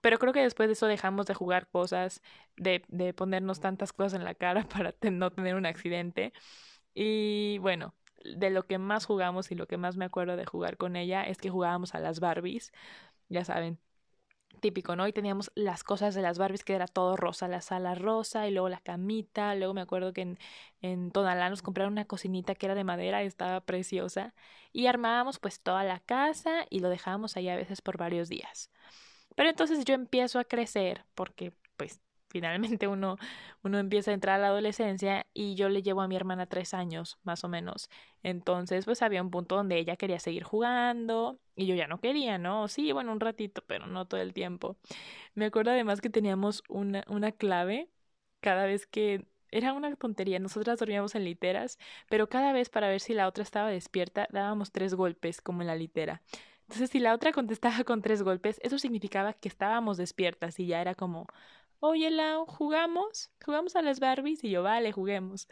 Pero 0.00 0.18
creo 0.18 0.32
que 0.32 0.42
después 0.42 0.68
de 0.68 0.74
eso 0.74 0.86
dejamos 0.86 1.26
de 1.26 1.34
jugar 1.34 1.68
cosas, 1.68 2.22
de, 2.56 2.82
de 2.88 3.14
ponernos 3.14 3.60
tantas 3.60 3.92
cosas 3.92 4.14
en 4.14 4.24
la 4.24 4.34
cara 4.34 4.64
para 4.68 4.94
no 5.10 5.30
tener 5.32 5.54
un 5.56 5.66
accidente. 5.66 6.32
Y 6.94 7.58
bueno, 7.60 7.94
de 8.24 8.50
lo 8.50 8.66
que 8.66 8.78
más 8.78 9.06
jugamos 9.06 9.50
y 9.52 9.54
lo 9.56 9.66
que 9.66 9.76
más 9.78 9.96
me 9.96 10.04
acuerdo 10.06 10.36
de 10.36 10.46
jugar 10.46 10.76
con 10.76 10.96
ella 10.96 11.24
es 11.24 11.38
que 11.38 11.50
jugábamos 11.50 11.94
a 11.94 12.00
las 12.00 12.20
Barbies, 12.20 12.72
ya 13.28 13.44
saben, 13.44 13.78
típico, 14.54 14.96
¿no? 14.96 15.06
Y 15.06 15.12
teníamos 15.12 15.50
las 15.54 15.84
cosas 15.84 16.14
de 16.14 16.22
las 16.22 16.38
Barbies 16.38 16.64
que 16.64 16.74
era 16.74 16.86
todo 16.86 17.16
rosa, 17.16 17.48
la 17.48 17.60
sala 17.60 17.94
rosa 17.94 18.46
y 18.48 18.50
luego 18.50 18.68
la 18.68 18.80
camita, 18.80 19.54
luego 19.54 19.74
me 19.74 19.80
acuerdo 19.80 20.12
que 20.12 20.22
en, 20.22 20.38
en 20.80 21.10
Tonalá 21.10 21.50
nos 21.50 21.62
compraron 21.62 21.92
una 21.92 22.06
cocinita 22.06 22.54
que 22.54 22.66
era 22.66 22.74
de 22.74 22.84
madera 22.84 23.22
y 23.22 23.26
estaba 23.26 23.60
preciosa 23.60 24.34
y 24.72 24.86
armábamos 24.86 25.38
pues 25.38 25.60
toda 25.60 25.84
la 25.84 26.00
casa 26.00 26.66
y 26.70 26.80
lo 26.80 26.88
dejábamos 26.88 27.36
ahí 27.36 27.48
a 27.48 27.56
veces 27.56 27.80
por 27.82 27.98
varios 27.98 28.28
días. 28.28 28.70
Pero 29.36 29.50
entonces 29.50 29.84
yo 29.84 29.94
empiezo 29.94 30.38
a 30.38 30.44
crecer 30.44 31.04
porque 31.14 31.52
pues 31.76 32.00
finalmente 32.34 32.88
uno, 32.88 33.16
uno 33.62 33.78
empieza 33.78 34.10
a 34.10 34.14
entrar 34.14 34.36
a 34.36 34.42
la 34.42 34.48
adolescencia 34.48 35.26
y 35.32 35.54
yo 35.54 35.68
le 35.68 35.82
llevo 35.82 36.02
a 36.02 36.08
mi 36.08 36.16
hermana 36.16 36.46
tres 36.46 36.74
años, 36.74 37.16
más 37.22 37.44
o 37.44 37.48
menos. 37.48 37.88
Entonces, 38.24 38.84
pues 38.84 39.02
había 39.02 39.22
un 39.22 39.30
punto 39.30 39.54
donde 39.54 39.78
ella 39.78 39.94
quería 39.96 40.18
seguir 40.18 40.42
jugando 40.42 41.38
y 41.54 41.66
yo 41.66 41.76
ya 41.76 41.86
no 41.86 42.00
quería, 42.00 42.36
¿no? 42.38 42.66
Sí, 42.68 42.90
bueno, 42.92 43.12
un 43.12 43.20
ratito, 43.20 43.62
pero 43.68 43.86
no 43.86 44.06
todo 44.06 44.20
el 44.20 44.32
tiempo. 44.34 44.76
Me 45.34 45.46
acuerdo 45.46 45.70
además 45.72 46.00
que 46.00 46.10
teníamos 46.10 46.62
una, 46.68 47.04
una 47.08 47.32
clave 47.32 47.88
cada 48.40 48.66
vez 48.66 48.86
que 48.86 49.26
era 49.50 49.72
una 49.72 49.94
tontería. 49.96 50.38
Nosotras 50.40 50.78
dormíamos 50.78 51.14
en 51.14 51.24
literas, 51.24 51.78
pero 52.08 52.28
cada 52.28 52.52
vez 52.52 52.68
para 52.70 52.88
ver 52.88 53.00
si 53.00 53.14
la 53.14 53.28
otra 53.28 53.44
estaba 53.44 53.70
despierta, 53.70 54.26
dábamos 54.32 54.72
tres 54.72 54.94
golpes 54.94 55.40
como 55.40 55.62
en 55.62 55.68
la 55.68 55.76
litera. 55.76 56.22
Entonces, 56.62 56.90
si 56.90 56.98
la 56.98 57.14
otra 57.14 57.32
contestaba 57.32 57.84
con 57.84 58.02
tres 58.02 58.22
golpes, 58.22 58.58
eso 58.62 58.78
significaba 58.78 59.34
que 59.34 59.48
estábamos 59.48 59.96
despiertas 59.96 60.58
y 60.60 60.66
ya 60.66 60.80
era 60.80 60.94
como, 60.94 61.26
oye 61.84 62.10
Lau, 62.10 62.46
¿jugamos? 62.46 63.30
¿Jugamos 63.44 63.76
a 63.76 63.82
las 63.82 64.00
Barbies? 64.00 64.42
Y 64.44 64.50
yo, 64.50 64.62
vale, 64.62 64.92
juguemos. 64.92 65.48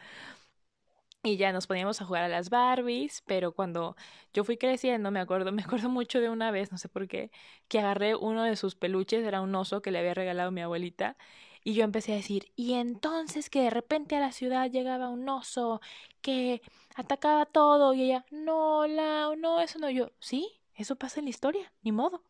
Y 1.25 1.37
ya 1.37 1.53
nos 1.53 1.67
poníamos 1.67 2.01
a 2.01 2.05
jugar 2.05 2.23
a 2.23 2.27
las 2.27 2.49
Barbies, 2.49 3.23
pero 3.25 3.53
cuando 3.53 3.95
yo 4.33 4.43
fui 4.43 4.57
creciendo, 4.57 5.09
me 5.11 5.21
acuerdo, 5.21 5.51
me 5.53 5.61
acuerdo 5.63 5.89
mucho 5.89 6.19
de 6.19 6.29
una 6.29 6.51
vez, 6.51 6.71
no 6.71 6.77
sé 6.77 6.89
por 6.89 7.07
qué, 7.07 7.31
que 7.69 7.79
agarré 7.79 8.15
uno 8.15 8.43
de 8.43 8.55
sus 8.57 8.75
peluches, 8.75 9.23
era 9.25 9.41
un 9.41 9.55
oso 9.55 9.81
que 9.81 9.91
le 9.91 9.99
había 9.99 10.13
regalado 10.13 10.51
mi 10.51 10.61
abuelita, 10.61 11.15
y 11.63 11.75
yo 11.75 11.85
empecé 11.85 12.11
a 12.11 12.15
decir, 12.17 12.51
y 12.57 12.73
entonces 12.73 13.49
que 13.49 13.61
de 13.61 13.69
repente 13.69 14.17
a 14.17 14.19
la 14.19 14.33
ciudad 14.33 14.69
llegaba 14.69 15.07
un 15.09 15.27
oso 15.29 15.79
que 16.21 16.61
atacaba 16.95 17.45
todo, 17.45 17.93
y 17.93 18.03
ella, 18.03 18.25
no, 18.31 18.85
Lau, 18.87 19.35
no, 19.37 19.61
eso 19.61 19.79
no, 19.79 19.89
yo, 19.89 20.11
sí, 20.19 20.61
eso 20.75 20.97
pasa 20.97 21.19
en 21.21 21.25
la 21.25 21.29
historia, 21.29 21.71
ni 21.83 21.91
modo. 21.93 22.21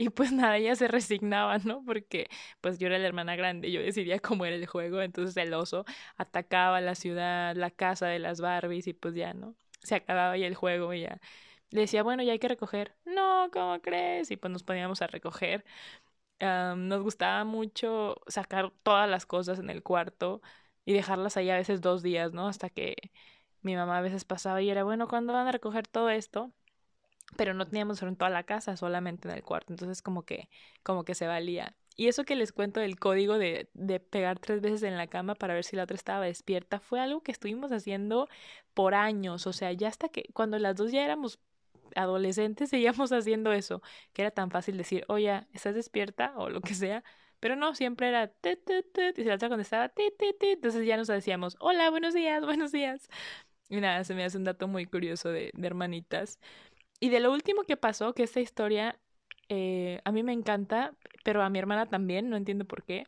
Y 0.00 0.10
pues 0.10 0.30
nada, 0.32 0.56
ella 0.58 0.76
se 0.76 0.86
resignaba, 0.88 1.58
¿no? 1.58 1.84
Porque 1.84 2.28
pues 2.60 2.78
yo 2.78 2.86
era 2.86 2.98
la 2.98 3.06
hermana 3.08 3.34
grande, 3.36 3.72
yo 3.72 3.80
decidía 3.82 4.20
cómo 4.20 4.44
era 4.46 4.54
el 4.56 4.66
juego, 4.66 5.02
entonces 5.02 5.36
el 5.36 5.52
oso 5.54 5.84
atacaba 6.16 6.80
la 6.80 6.94
ciudad, 6.94 7.56
la 7.56 7.70
casa 7.72 8.06
de 8.06 8.20
las 8.20 8.40
Barbies 8.40 8.86
y 8.86 8.92
pues 8.94 9.14
ya, 9.14 9.34
¿no? 9.34 9.56
Se 9.82 9.96
acababa 9.96 10.36
ya 10.36 10.46
el 10.46 10.54
juego 10.54 10.94
y 10.94 11.02
ya. 11.02 11.20
Le 11.70 11.82
decía, 11.82 12.02
bueno, 12.04 12.22
ya 12.22 12.32
hay 12.32 12.38
que 12.38 12.48
recoger. 12.48 12.94
No, 13.06 13.50
¿cómo 13.52 13.80
crees? 13.82 14.30
Y 14.30 14.36
pues 14.36 14.52
nos 14.52 14.62
poníamos 14.64 15.02
a 15.02 15.08
recoger. 15.08 15.64
nos 16.40 17.02
gustaba 17.02 17.44
mucho 17.44 18.16
sacar 18.28 18.72
todas 18.82 19.08
las 19.10 19.26
cosas 19.26 19.58
en 19.58 19.70
el 19.70 19.82
cuarto 19.82 20.42
y 20.84 20.92
dejarlas 20.94 21.36
ahí 21.36 21.50
a 21.50 21.56
veces 21.56 21.80
dos 21.80 22.02
días, 22.02 22.32
¿no? 22.32 22.48
Hasta 22.48 22.70
que 22.70 22.96
mi 23.62 23.76
mamá 23.76 23.98
a 23.98 24.02
veces 24.02 24.24
pasaba 24.24 24.62
y 24.62 24.70
era, 24.70 24.84
bueno, 24.84 25.08
¿cuándo 25.08 25.32
van 25.34 25.48
a 25.48 25.52
recoger 25.52 25.86
todo 25.88 26.10
esto? 26.10 26.52
Pero 27.36 27.54
no 27.54 27.66
teníamos 27.66 28.02
en 28.02 28.16
toda 28.16 28.30
la 28.30 28.44
casa, 28.44 28.76
solamente 28.76 29.28
en 29.28 29.34
el 29.34 29.42
cuarto, 29.42 29.72
entonces 29.72 30.02
como 30.02 30.22
que, 30.24 30.48
como 30.82 31.04
que 31.04 31.14
se 31.14 31.26
valía. 31.26 31.74
Y 31.96 32.06
eso 32.08 32.24
que 32.24 32.36
les 32.36 32.52
cuento 32.52 32.80
del 32.80 32.98
código 32.98 33.38
de, 33.38 33.68
de 33.74 34.00
pegar 34.00 34.38
tres 34.38 34.60
veces 34.60 34.84
en 34.84 34.96
la 34.96 35.08
cama 35.08 35.34
para 35.34 35.54
ver 35.54 35.64
si 35.64 35.76
la 35.76 35.82
otra 35.82 35.96
estaba 35.96 36.24
despierta 36.24 36.78
fue 36.80 37.00
algo 37.00 37.22
que 37.22 37.32
estuvimos 37.32 37.72
haciendo 37.72 38.28
por 38.74 38.94
años, 38.94 39.46
o 39.46 39.52
sea, 39.52 39.72
ya 39.72 39.88
hasta 39.88 40.08
que 40.08 40.30
cuando 40.32 40.58
las 40.58 40.76
dos 40.76 40.92
ya 40.92 41.04
éramos 41.04 41.40
adolescentes 41.96 42.70
seguíamos 42.70 43.12
haciendo 43.12 43.52
eso, 43.52 43.82
que 44.12 44.22
era 44.22 44.30
tan 44.30 44.50
fácil 44.50 44.76
decir, 44.76 45.04
oye, 45.08 45.46
¿estás 45.52 45.74
despierta? 45.74 46.32
o 46.36 46.48
lo 46.50 46.60
que 46.60 46.74
sea, 46.74 47.04
pero 47.40 47.56
no, 47.56 47.74
siempre 47.74 48.08
era 48.08 48.32
y 48.42 49.22
si 49.22 49.24
la 49.24 49.34
otra 49.34 49.48
contestaba 49.48 49.92
entonces 50.40 50.86
ya 50.86 50.96
nos 50.96 51.08
decíamos, 51.08 51.56
hola, 51.60 51.90
buenos 51.90 52.14
días, 52.14 52.44
buenos 52.44 52.72
días. 52.72 53.08
Y 53.68 53.80
nada, 53.80 54.02
se 54.04 54.14
me 54.14 54.24
hace 54.24 54.38
un 54.38 54.44
dato 54.44 54.66
muy 54.66 54.86
curioso 54.86 55.28
de 55.30 55.52
hermanitas. 55.62 56.40
Y 57.00 57.10
de 57.10 57.20
lo 57.20 57.32
último 57.32 57.62
que 57.62 57.76
pasó, 57.76 58.14
que 58.14 58.24
esta 58.24 58.40
historia 58.40 58.98
eh, 59.48 60.00
a 60.04 60.12
mí 60.12 60.22
me 60.22 60.32
encanta, 60.32 60.94
pero 61.24 61.42
a 61.42 61.50
mi 61.50 61.58
hermana 61.58 61.86
también, 61.86 62.28
no 62.30 62.36
entiendo 62.36 62.64
por 62.64 62.84
qué. 62.84 63.06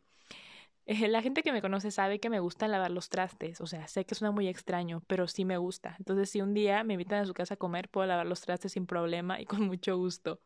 Eh, 0.86 1.08
la 1.08 1.22
gente 1.22 1.42
que 1.42 1.52
me 1.52 1.62
conoce 1.62 1.90
sabe 1.90 2.20
que 2.20 2.30
me 2.30 2.40
gusta 2.40 2.68
lavar 2.68 2.90
los 2.90 3.08
trastes, 3.10 3.60
o 3.60 3.66
sea, 3.66 3.86
sé 3.88 4.04
que 4.06 4.14
suena 4.14 4.32
muy 4.32 4.48
extraño, 4.48 5.02
pero 5.06 5.28
sí 5.28 5.44
me 5.44 5.58
gusta. 5.58 5.96
Entonces, 5.98 6.30
si 6.30 6.40
un 6.40 6.54
día 6.54 6.84
me 6.84 6.94
invitan 6.94 7.20
a 7.20 7.26
su 7.26 7.34
casa 7.34 7.54
a 7.54 7.56
comer, 7.58 7.88
puedo 7.88 8.06
lavar 8.06 8.26
los 8.26 8.40
trastes 8.40 8.72
sin 8.72 8.86
problema 8.86 9.40
y 9.40 9.46
con 9.46 9.62
mucho 9.62 9.96
gusto. 9.96 10.40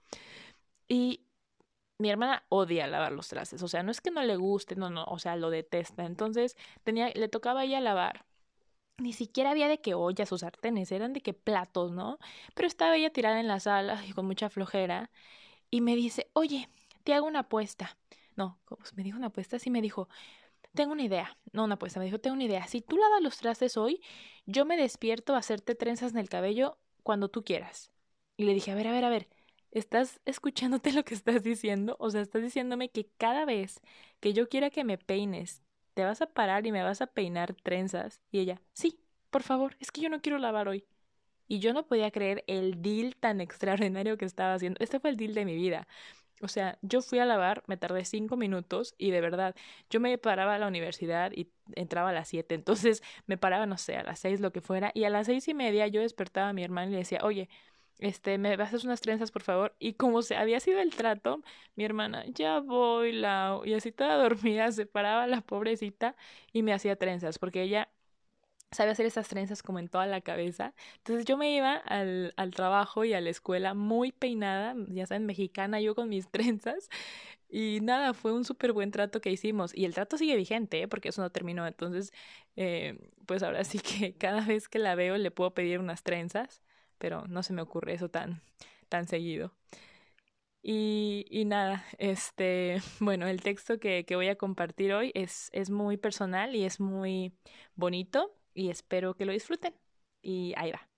Y 0.88 1.26
mi 1.98 2.10
hermana 2.10 2.44
odia 2.50 2.86
lavar 2.88 3.12
los 3.12 3.28
trastes, 3.28 3.62
o 3.62 3.68
sea, 3.68 3.82
no 3.82 3.90
es 3.92 4.00
que 4.00 4.10
no 4.10 4.22
le 4.22 4.36
guste, 4.36 4.76
no, 4.76 4.90
no, 4.90 5.04
o 5.06 5.18
sea, 5.18 5.36
lo 5.36 5.50
detesta. 5.50 6.04
Entonces, 6.06 6.56
tenía, 6.84 7.10
le 7.14 7.28
tocaba 7.28 7.60
a 7.62 7.64
ella 7.64 7.80
lavar 7.80 8.26
ni 8.98 9.12
siquiera 9.12 9.50
había 9.50 9.68
de 9.68 9.80
que 9.80 9.94
ollas 9.94 10.32
o 10.32 10.38
sartenes, 10.38 10.92
eran 10.92 11.12
de 11.12 11.20
que 11.20 11.34
platos, 11.34 11.92
¿no? 11.92 12.18
Pero 12.54 12.68
estaba 12.68 12.96
ella 12.96 13.10
tirada 13.10 13.40
en 13.40 13.48
la 13.48 13.60
sala 13.60 14.04
y 14.06 14.12
con 14.12 14.26
mucha 14.26 14.50
flojera 14.50 15.10
y 15.70 15.80
me 15.80 15.96
dice, 15.96 16.30
oye, 16.34 16.68
te 17.04 17.14
hago 17.14 17.26
una 17.26 17.40
apuesta. 17.40 17.98
No, 18.36 18.58
me 18.94 19.02
dijo 19.04 19.18
una 19.18 19.28
apuesta, 19.28 19.58
sí 19.58 19.70
me 19.70 19.82
dijo, 19.82 20.08
tengo 20.74 20.92
una 20.92 21.02
idea, 21.04 21.38
no 21.52 21.64
una 21.64 21.74
apuesta, 21.76 22.00
me 22.00 22.06
dijo, 22.06 22.20
tengo 22.20 22.34
una 22.34 22.44
idea, 22.44 22.66
si 22.66 22.80
tú 22.80 22.96
lavas 22.96 23.22
los 23.22 23.38
trastes 23.38 23.76
hoy, 23.76 24.02
yo 24.46 24.64
me 24.64 24.76
despierto 24.76 25.34
a 25.34 25.38
hacerte 25.38 25.74
trenzas 25.74 26.12
en 26.12 26.18
el 26.18 26.28
cabello 26.28 26.78
cuando 27.02 27.28
tú 27.28 27.44
quieras. 27.44 27.92
Y 28.36 28.44
le 28.44 28.54
dije, 28.54 28.72
a 28.72 28.74
ver, 28.74 28.88
a 28.88 28.92
ver, 28.92 29.04
a 29.04 29.10
ver, 29.10 29.28
¿estás 29.70 30.20
escuchándote 30.24 30.92
lo 30.92 31.04
que 31.04 31.14
estás 31.14 31.42
diciendo? 31.42 31.96
O 32.00 32.10
sea, 32.10 32.20
estás 32.22 32.42
diciéndome 32.42 32.90
que 32.90 33.08
cada 33.18 33.44
vez 33.44 33.80
que 34.20 34.32
yo 34.32 34.48
quiera 34.48 34.70
que 34.70 34.84
me 34.84 34.98
peines, 34.98 35.63
¿te 35.94 36.04
vas 36.04 36.22
a 36.22 36.26
parar 36.26 36.66
y 36.66 36.72
me 36.72 36.82
vas 36.82 37.00
a 37.02 37.06
peinar 37.06 37.54
trenzas? 37.54 38.20
Y 38.30 38.40
ella, 38.40 38.60
sí, 38.72 39.00
por 39.30 39.42
favor, 39.42 39.76
es 39.80 39.90
que 39.90 40.00
yo 40.02 40.08
no 40.10 40.20
quiero 40.20 40.38
lavar 40.38 40.68
hoy. 40.68 40.84
Y 41.48 41.58
yo 41.60 41.72
no 41.74 41.86
podía 41.86 42.10
creer 42.10 42.44
el 42.46 42.82
deal 42.82 43.16
tan 43.16 43.40
extraordinario 43.40 44.16
que 44.16 44.24
estaba 44.24 44.54
haciendo. 44.54 44.78
Este 44.82 45.00
fue 45.00 45.10
el 45.10 45.16
deal 45.16 45.34
de 45.34 45.44
mi 45.44 45.54
vida. 45.56 45.86
O 46.42 46.48
sea, 46.48 46.78
yo 46.82 47.00
fui 47.02 47.18
a 47.20 47.26
lavar, 47.26 47.62
me 47.66 47.76
tardé 47.76 48.04
cinco 48.04 48.36
minutos 48.36 48.94
y 48.98 49.10
de 49.12 49.20
verdad, 49.20 49.54
yo 49.90 50.00
me 50.00 50.18
paraba 50.18 50.54
a 50.56 50.58
la 50.58 50.66
universidad 50.68 51.32
y 51.32 51.50
entraba 51.74 52.10
a 52.10 52.12
las 52.12 52.28
siete. 52.28 52.54
Entonces 52.54 53.02
me 53.26 53.38
paraba, 53.38 53.66
no 53.66 53.78
sé, 53.78 53.96
a 53.96 54.02
las 54.02 54.18
seis, 54.20 54.40
lo 54.40 54.52
que 54.52 54.60
fuera. 54.60 54.90
Y 54.94 55.04
a 55.04 55.10
las 55.10 55.26
seis 55.26 55.48
y 55.48 55.54
media 55.54 55.86
yo 55.86 56.00
despertaba 56.02 56.50
a 56.50 56.52
mi 56.52 56.64
hermano 56.64 56.88
y 56.90 56.92
le 56.92 56.98
decía, 56.98 57.20
oye, 57.22 57.48
este, 57.98 58.38
me 58.38 58.52
hacer 58.54 58.80
unas 58.84 59.00
trenzas, 59.00 59.30
por 59.30 59.42
favor. 59.42 59.74
Y 59.78 59.94
como 59.94 60.22
se 60.22 60.36
había 60.36 60.60
sido 60.60 60.80
el 60.80 60.94
trato, 60.94 61.42
mi 61.76 61.84
hermana, 61.84 62.24
ya 62.28 62.60
voy, 62.60 63.12
la 63.12 63.60
Y 63.64 63.74
así 63.74 63.92
toda 63.92 64.16
dormida, 64.22 64.70
se 64.72 64.86
paraba 64.86 65.26
la 65.26 65.40
pobrecita 65.42 66.16
y 66.52 66.62
me 66.62 66.72
hacía 66.72 66.96
trenzas, 66.96 67.38
porque 67.38 67.62
ella 67.62 67.88
sabe 68.72 68.90
hacer 68.90 69.06
esas 69.06 69.28
trenzas 69.28 69.62
como 69.62 69.78
en 69.78 69.88
toda 69.88 70.06
la 70.06 70.20
cabeza. 70.20 70.74
Entonces 70.98 71.24
yo 71.26 71.36
me 71.36 71.54
iba 71.54 71.74
al, 71.76 72.34
al 72.36 72.50
trabajo 72.52 73.04
y 73.04 73.12
a 73.14 73.20
la 73.20 73.30
escuela 73.30 73.74
muy 73.74 74.10
peinada, 74.12 74.74
ya 74.88 75.06
saben, 75.06 75.26
mexicana, 75.26 75.80
yo 75.80 75.94
con 75.94 76.08
mis 76.08 76.28
trenzas. 76.30 76.88
Y 77.48 77.80
nada, 77.82 78.14
fue 78.14 78.32
un 78.32 78.44
súper 78.44 78.72
buen 78.72 78.90
trato 78.90 79.20
que 79.20 79.30
hicimos. 79.30 79.74
Y 79.74 79.84
el 79.84 79.94
trato 79.94 80.18
sigue 80.18 80.36
vigente, 80.36 80.82
¿eh? 80.82 80.88
porque 80.88 81.10
eso 81.10 81.22
no 81.22 81.30
terminó. 81.30 81.66
Entonces, 81.66 82.12
eh, 82.56 82.98
pues 83.26 83.42
ahora 83.42 83.64
sí 83.64 83.78
que 83.80 84.14
cada 84.18 84.40
vez 84.46 84.68
que 84.68 84.78
la 84.78 84.94
veo 84.94 85.16
le 85.18 85.30
puedo 85.30 85.54
pedir 85.54 85.78
unas 85.80 86.02
trenzas 86.02 86.62
pero 86.98 87.26
no 87.28 87.42
se 87.42 87.52
me 87.52 87.62
ocurre 87.62 87.94
eso 87.94 88.08
tan, 88.08 88.42
tan 88.88 89.06
seguido. 89.06 89.52
Y, 90.62 91.26
y 91.28 91.44
nada, 91.44 91.84
este, 91.98 92.80
bueno, 93.00 93.26
el 93.28 93.42
texto 93.42 93.78
que, 93.78 94.04
que 94.06 94.16
voy 94.16 94.28
a 94.28 94.36
compartir 94.36 94.94
hoy 94.94 95.12
es, 95.14 95.50
es 95.52 95.70
muy 95.70 95.98
personal 95.98 96.56
y 96.56 96.64
es 96.64 96.80
muy 96.80 97.34
bonito 97.76 98.34
y 98.54 98.70
espero 98.70 99.14
que 99.14 99.26
lo 99.26 99.32
disfruten. 99.32 99.74
Y 100.22 100.54
ahí 100.56 100.72
va. 100.72 100.88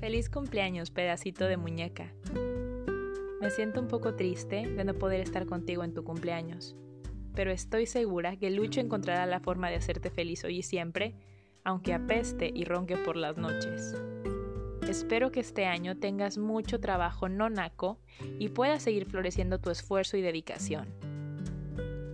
Feliz 0.00 0.28
cumpleaños, 0.28 0.90
pedacito 0.90 1.46
de 1.46 1.56
muñeca. 1.56 2.12
Me 3.46 3.50
siento 3.50 3.80
un 3.80 3.86
poco 3.86 4.16
triste 4.16 4.66
de 4.66 4.82
no 4.82 4.94
poder 4.94 5.20
estar 5.20 5.46
contigo 5.46 5.84
en 5.84 5.94
tu 5.94 6.02
cumpleaños, 6.02 6.74
pero 7.32 7.52
estoy 7.52 7.86
segura 7.86 8.36
que 8.36 8.50
Lucho 8.50 8.80
encontrará 8.80 9.24
la 9.24 9.38
forma 9.38 9.70
de 9.70 9.76
hacerte 9.76 10.10
feliz 10.10 10.42
hoy 10.42 10.56
y 10.58 10.62
siempre, 10.64 11.14
aunque 11.62 11.94
apeste 11.94 12.50
y 12.52 12.64
ronque 12.64 12.96
por 12.96 13.16
las 13.16 13.38
noches. 13.38 13.94
Espero 14.88 15.30
que 15.30 15.38
este 15.38 15.64
año 15.64 15.96
tengas 15.96 16.38
mucho 16.38 16.80
trabajo 16.80 17.28
no 17.28 17.48
naco 17.48 18.00
y 18.40 18.48
puedas 18.48 18.82
seguir 18.82 19.06
floreciendo 19.06 19.60
tu 19.60 19.70
esfuerzo 19.70 20.16
y 20.16 20.22
dedicación. 20.22 20.92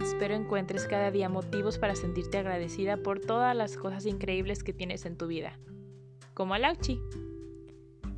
espero 0.03 0.35
encuentres 0.35 0.87
cada 0.87 1.11
día 1.11 1.31
motivos 1.31 1.79
para 1.79 1.97
sentirte 1.97 2.37
agradecida 2.37 2.99
por 2.99 3.21
todas 3.21 3.57
las 3.57 3.79
cosas 3.79 4.05
increíbles 4.05 4.62
que 4.62 4.75
tienes 4.75 5.07
en 5.07 5.17
tu 5.17 5.29
vida. 5.29 5.59
Como 6.35 6.53
Alauchi. 6.53 7.01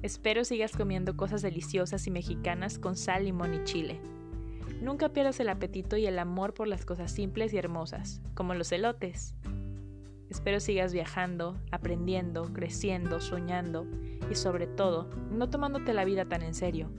Espero 0.05 0.45
sigas 0.45 0.77
comiendo 0.77 1.17
cosas 1.17 1.41
deliciosas 1.41 2.07
y 2.07 2.11
mexicanas 2.11 2.79
con 2.79 2.95
sal, 2.95 3.25
limón 3.25 3.55
y 3.55 3.65
chile. 3.65 4.03
Nunca 4.83 5.09
pierdas 5.09 5.41
el 5.41 5.49
apetito 5.49 5.97
y 5.97 6.05
el 6.05 6.19
amor 6.19 6.53
por 6.53 6.69
las 6.69 6.85
cosas 6.85 7.11
simples 7.11 7.55
y 7.55 7.57
hermosas, 7.57 8.21
como 8.35 8.53
los 8.53 8.71
elotes. 8.71 9.35
Espero 10.29 10.61
sigas 10.61 10.93
viajando, 10.93 11.57
aprendiendo, 11.71 12.53
creciendo, 12.53 13.19
soñando 13.19 13.87
y 14.31 14.35
sobre 14.35 14.67
todo, 14.67 15.09
no 15.31 15.49
tomándote 15.49 15.95
la 15.95 16.05
vida 16.05 16.27
tan 16.27 16.43
en 16.43 16.53
serio. 16.53 16.91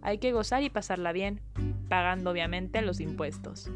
Hay 0.00 0.18
que 0.18 0.30
gozar 0.30 0.62
y 0.62 0.70
pasarla 0.70 1.10
bien, 1.10 1.40
pagando 1.88 2.30
obviamente 2.30 2.82
los 2.82 3.00
impuestos. 3.00 3.68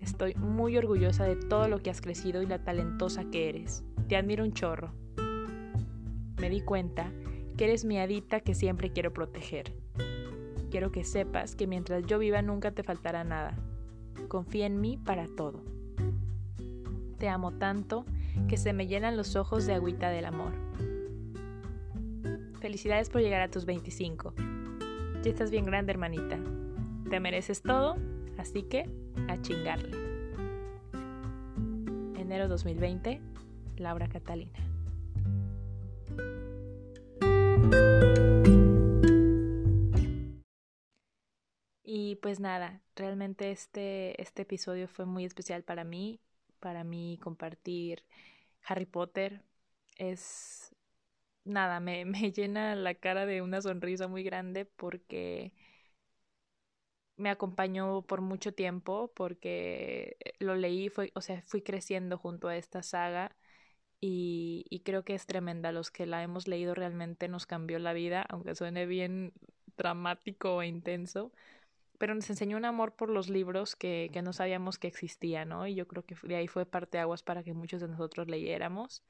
Estoy 0.00 0.34
muy 0.36 0.78
orgullosa 0.78 1.24
de 1.24 1.36
todo 1.36 1.68
lo 1.68 1.82
que 1.82 1.90
has 1.90 2.00
crecido 2.00 2.40
y 2.40 2.46
la 2.46 2.64
talentosa 2.64 3.26
que 3.30 3.50
eres. 3.50 3.84
Te 4.08 4.16
admiro 4.16 4.44
un 4.44 4.54
chorro. 4.54 4.94
Me 6.38 6.48
di 6.48 6.62
cuenta 6.62 7.12
que 7.56 7.64
eres 7.64 7.84
mi 7.84 7.98
adita 7.98 8.40
que 8.40 8.54
siempre 8.54 8.90
quiero 8.90 9.12
proteger. 9.12 9.72
Quiero 10.70 10.92
que 10.92 11.04
sepas 11.04 11.56
que 11.56 11.66
mientras 11.66 12.06
yo 12.06 12.18
viva 12.18 12.42
nunca 12.42 12.70
te 12.70 12.82
faltará 12.82 13.24
nada. 13.24 13.56
Confía 14.28 14.66
en 14.66 14.80
mí 14.80 14.98
para 14.98 15.26
todo. 15.28 15.62
Te 17.18 17.28
amo 17.28 17.52
tanto 17.52 18.04
que 18.48 18.58
se 18.58 18.72
me 18.72 18.86
llenan 18.86 19.16
los 19.16 19.36
ojos 19.36 19.66
de 19.66 19.74
agüita 19.74 20.10
del 20.10 20.26
amor. 20.26 20.52
Felicidades 22.60 23.08
por 23.08 23.22
llegar 23.22 23.40
a 23.40 23.50
tus 23.50 23.64
25. 23.64 24.34
Ya 25.22 25.30
estás 25.30 25.50
bien 25.50 25.64
grande, 25.64 25.92
hermanita. 25.92 26.38
Te 27.08 27.20
mereces 27.20 27.62
todo, 27.62 27.96
así 28.36 28.62
que 28.62 28.90
a 29.28 29.40
chingarle. 29.40 29.96
Enero 32.18 32.48
2020, 32.48 33.20
Laura 33.78 34.08
Catalina. 34.08 34.65
Y 42.16 42.18
pues 42.18 42.40
nada, 42.40 42.80
realmente 42.94 43.50
este, 43.50 44.22
este 44.22 44.42
episodio 44.42 44.88
fue 44.88 45.04
muy 45.04 45.26
especial 45.26 45.64
para 45.64 45.84
mí, 45.84 46.18
para 46.60 46.82
mí 46.82 47.18
compartir 47.22 48.04
Harry 48.64 48.86
Potter. 48.86 49.42
Es 49.98 50.74
nada, 51.44 51.78
me, 51.78 52.04
me 52.06 52.32
llena 52.32 52.74
la 52.74 52.94
cara 52.94 53.26
de 53.26 53.42
una 53.42 53.60
sonrisa 53.60 54.08
muy 54.08 54.22
grande 54.22 54.64
porque 54.64 55.52
me 57.18 57.28
acompañó 57.28 58.00
por 58.00 58.22
mucho 58.22 58.54
tiempo, 58.54 59.12
porque 59.14 60.16
lo 60.38 60.54
leí, 60.54 60.88
fue, 60.88 61.12
o 61.14 61.20
sea, 61.20 61.42
fui 61.42 61.60
creciendo 61.60 62.16
junto 62.16 62.48
a 62.48 62.56
esta 62.56 62.82
saga 62.82 63.36
y, 64.00 64.82
creo 64.84 65.04
que 65.04 65.14
es 65.14 65.26
tremenda. 65.26 65.72
Los 65.72 65.90
que 65.90 66.06
la 66.06 66.22
hemos 66.22 66.48
leído 66.48 66.74
realmente 66.74 67.28
nos 67.28 67.46
cambió 67.46 67.78
la 67.78 67.92
vida, 67.92 68.22
aunque 68.28 68.54
suene 68.54 68.86
bien 68.86 69.32
dramático 69.76 70.62
e 70.62 70.66
intenso, 70.68 71.32
pero 71.98 72.14
nos 72.14 72.28
enseñó 72.30 72.56
un 72.56 72.64
amor 72.64 72.94
por 72.94 73.10
los 73.10 73.28
libros 73.28 73.76
que, 73.76 74.10
que 74.12 74.22
no 74.22 74.32
sabíamos 74.32 74.78
que 74.78 74.88
existía, 74.88 75.44
¿no? 75.44 75.66
Y 75.66 75.74
yo 75.74 75.86
creo 75.88 76.04
que 76.04 76.16
de 76.22 76.36
ahí 76.36 76.48
fue 76.48 76.66
parte 76.66 76.98
aguas 76.98 77.22
para 77.22 77.42
que 77.42 77.54
muchos 77.54 77.80
de 77.80 77.88
nosotros 77.88 78.28
leyéramos. 78.28 79.02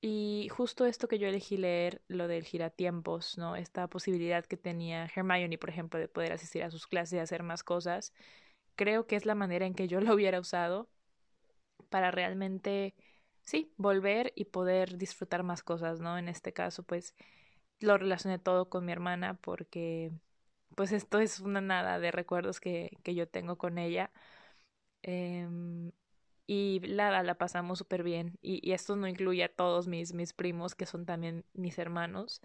Y 0.00 0.48
justo 0.50 0.86
esto 0.86 1.08
que 1.08 1.18
yo 1.18 1.26
elegí 1.28 1.56
leer, 1.56 2.02
lo 2.08 2.28
del 2.28 2.44
giratiempos, 2.44 3.38
¿no? 3.38 3.56
Esta 3.56 3.88
posibilidad 3.88 4.44
que 4.44 4.56
tenía 4.56 5.06
Hermione, 5.14 5.58
por 5.58 5.70
ejemplo, 5.70 5.98
de 5.98 6.08
poder 6.08 6.32
asistir 6.32 6.62
a 6.62 6.70
sus 6.70 6.86
clases 6.86 7.14
y 7.14 7.18
hacer 7.18 7.42
más 7.42 7.64
cosas, 7.64 8.12
creo 8.76 9.06
que 9.06 9.16
es 9.16 9.26
la 9.26 9.34
manera 9.34 9.66
en 9.66 9.74
que 9.74 9.88
yo 9.88 10.00
lo 10.00 10.14
hubiera 10.14 10.40
usado 10.40 10.88
para 11.88 12.10
realmente 12.10 12.94
sí, 13.42 13.72
volver 13.76 14.32
y 14.36 14.46
poder 14.46 14.98
disfrutar 14.98 15.42
más 15.42 15.62
cosas, 15.62 16.00
¿no? 16.00 16.18
En 16.18 16.28
este 16.28 16.52
caso, 16.52 16.82
pues 16.84 17.14
lo 17.80 17.98
relacioné 17.98 18.38
todo 18.38 18.68
con 18.70 18.84
mi 18.84 18.92
hermana 18.92 19.34
porque 19.40 20.12
pues 20.76 20.92
esto 20.92 21.20
es 21.20 21.40
una 21.40 21.60
nada 21.62 22.00
de 22.00 22.12
recuerdos 22.12 22.60
que, 22.60 22.98
que 23.04 23.16
yo 23.16 23.28
tengo 23.28 23.58
con 23.58 23.78
ella. 23.78 24.12
Em, 25.02 25.92
y 26.46 26.80
la, 26.80 27.22
la 27.22 27.36
pasamos 27.38 27.78
súper 27.78 28.02
bien. 28.04 28.38
Y, 28.42 28.60
y, 28.68 28.72
esto 28.74 28.96
no 28.96 29.08
incluye 29.08 29.44
a 29.44 29.54
todos 29.54 29.88
mis, 29.88 30.14
mis 30.14 30.32
primos, 30.34 30.74
que 30.74 30.86
son 30.86 31.06
también 31.06 31.44
mis 31.54 31.78
hermanos. 31.78 32.42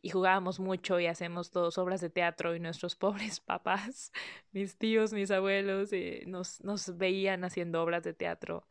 Y 0.00 0.10
jugábamos 0.10 0.60
mucho 0.60 1.00
y 1.00 1.06
hacemos 1.06 1.50
todos 1.50 1.76
obras 1.78 2.00
de 2.00 2.08
teatro 2.10 2.54
y 2.54 2.60
nuestros 2.60 2.94
pobres 2.96 3.40
papás, 3.40 4.12
mis 4.52 4.76
tíos, 4.78 5.12
mis 5.12 5.30
abuelos, 5.30 5.92
eh, 5.92 6.24
nos, 6.26 6.62
nos 6.62 6.96
veían 6.96 7.44
haciendo 7.44 7.82
obras 7.82 8.04
de 8.04 8.14
teatro 8.14 8.66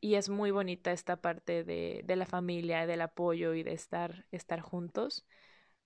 y 0.00 0.16
es 0.16 0.28
muy 0.28 0.50
bonita 0.50 0.92
esta 0.92 1.16
parte 1.20 1.64
de, 1.64 2.02
de 2.04 2.16
la 2.16 2.26
familia, 2.26 2.86
del 2.86 3.00
apoyo 3.00 3.54
y 3.54 3.62
de 3.62 3.72
estar, 3.72 4.26
estar 4.32 4.60
juntos. 4.60 5.24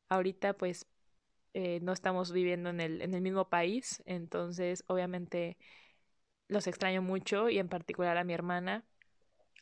Ahorita 0.09 0.55
pues 0.55 0.87
eh, 1.55 1.81
no 1.83 1.93
estamos 1.93 2.33
viviendo 2.33 2.71
en 2.71 2.81
el, 2.81 3.03
en 3.03 3.15
el 3.15 3.21
mismo 3.21 3.49
país, 3.49 4.03
entonces 4.07 4.85
obviamente 4.87 5.59
los 6.49 6.67
extraño 6.67 7.03
mucho 7.03 7.49
y 7.51 7.59
en 7.59 7.69
particular 7.69 8.17
a 8.17 8.25
mi 8.25 8.35
hermana. 8.35 8.85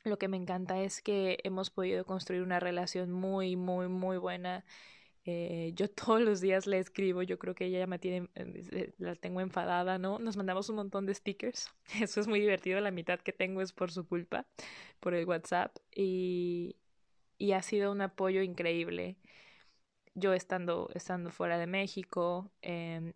Lo 0.04 0.18
que 0.18 0.28
me 0.28 0.36
encanta 0.36 0.80
es 0.82 1.02
que 1.02 1.38
hemos 1.44 1.70
podido 1.70 2.04
construir 2.04 2.42
una 2.42 2.60
relación 2.60 3.10
muy, 3.10 3.56
muy, 3.56 3.88
muy 3.88 4.18
buena 4.18 4.64
eh, 5.26 5.72
yo 5.74 5.90
todos 5.90 6.20
los 6.20 6.40
días 6.40 6.66
le 6.66 6.78
escribo, 6.78 7.22
yo 7.22 7.38
creo 7.38 7.54
que 7.54 7.66
ella 7.66 7.80
ya 7.80 7.86
me 7.86 7.98
tiene, 7.98 8.28
eh, 8.36 8.92
la 8.98 9.16
tengo 9.16 9.40
enfadada, 9.40 9.98
¿no? 9.98 10.18
Nos 10.18 10.36
mandamos 10.36 10.68
un 10.70 10.76
montón 10.76 11.04
de 11.06 11.14
stickers, 11.14 11.68
eso 12.00 12.20
es 12.20 12.28
muy 12.28 12.40
divertido, 12.40 12.80
la 12.80 12.90
mitad 12.92 13.18
que 13.20 13.32
tengo 13.32 13.60
es 13.60 13.72
por 13.72 13.90
su 13.90 14.06
culpa, 14.06 14.46
por 15.00 15.14
el 15.14 15.26
WhatsApp, 15.26 15.76
y, 15.94 16.76
y 17.38 17.52
ha 17.52 17.62
sido 17.62 17.92
un 17.92 18.00
apoyo 18.02 18.42
increíble. 18.42 19.16
Yo 20.16 20.34
estando, 20.34 20.90
estando 20.94 21.30
fuera 21.30 21.58
de 21.58 21.68
México, 21.68 22.50
eh, 22.62 23.14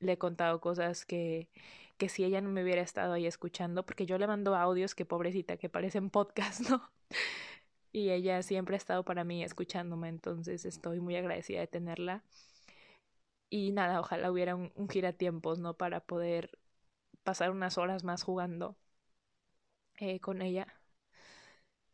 le 0.00 0.12
he 0.14 0.18
contado 0.18 0.60
cosas 0.60 1.06
que, 1.06 1.50
que 1.98 2.08
si 2.10 2.24
ella 2.24 2.40
no 2.42 2.50
me 2.50 2.62
hubiera 2.64 2.82
estado 2.82 3.14
ahí 3.14 3.26
escuchando, 3.26 3.86
porque 3.86 4.06
yo 4.06 4.18
le 4.18 4.26
mando 4.28 4.56
audios 4.56 4.94
que 4.94 5.06
pobrecita, 5.06 5.56
que 5.58 5.68
parecen 5.70 6.10
podcast, 6.10 6.60
¿no? 6.70 6.82
y 7.92 8.10
ella 8.10 8.42
siempre 8.42 8.76
ha 8.76 8.78
estado 8.78 9.04
para 9.04 9.24
mí 9.24 9.42
escuchándome, 9.42 10.08
entonces 10.08 10.64
estoy 10.64 11.00
muy 11.00 11.16
agradecida 11.16 11.60
de 11.60 11.66
tenerla. 11.66 12.22
Y 13.50 13.72
nada, 13.72 13.98
ojalá 14.00 14.30
hubiera 14.30 14.54
un, 14.54 14.70
un 14.76 14.88
giratiempos, 14.88 15.58
¿no? 15.58 15.74
Para 15.76 15.98
poder 16.00 16.58
pasar 17.24 17.50
unas 17.52 17.78
horas 17.78 18.04
más 18.04 18.22
jugando 18.24 18.76
eh, 19.98 20.20
con 20.20 20.42
ella 20.42 20.66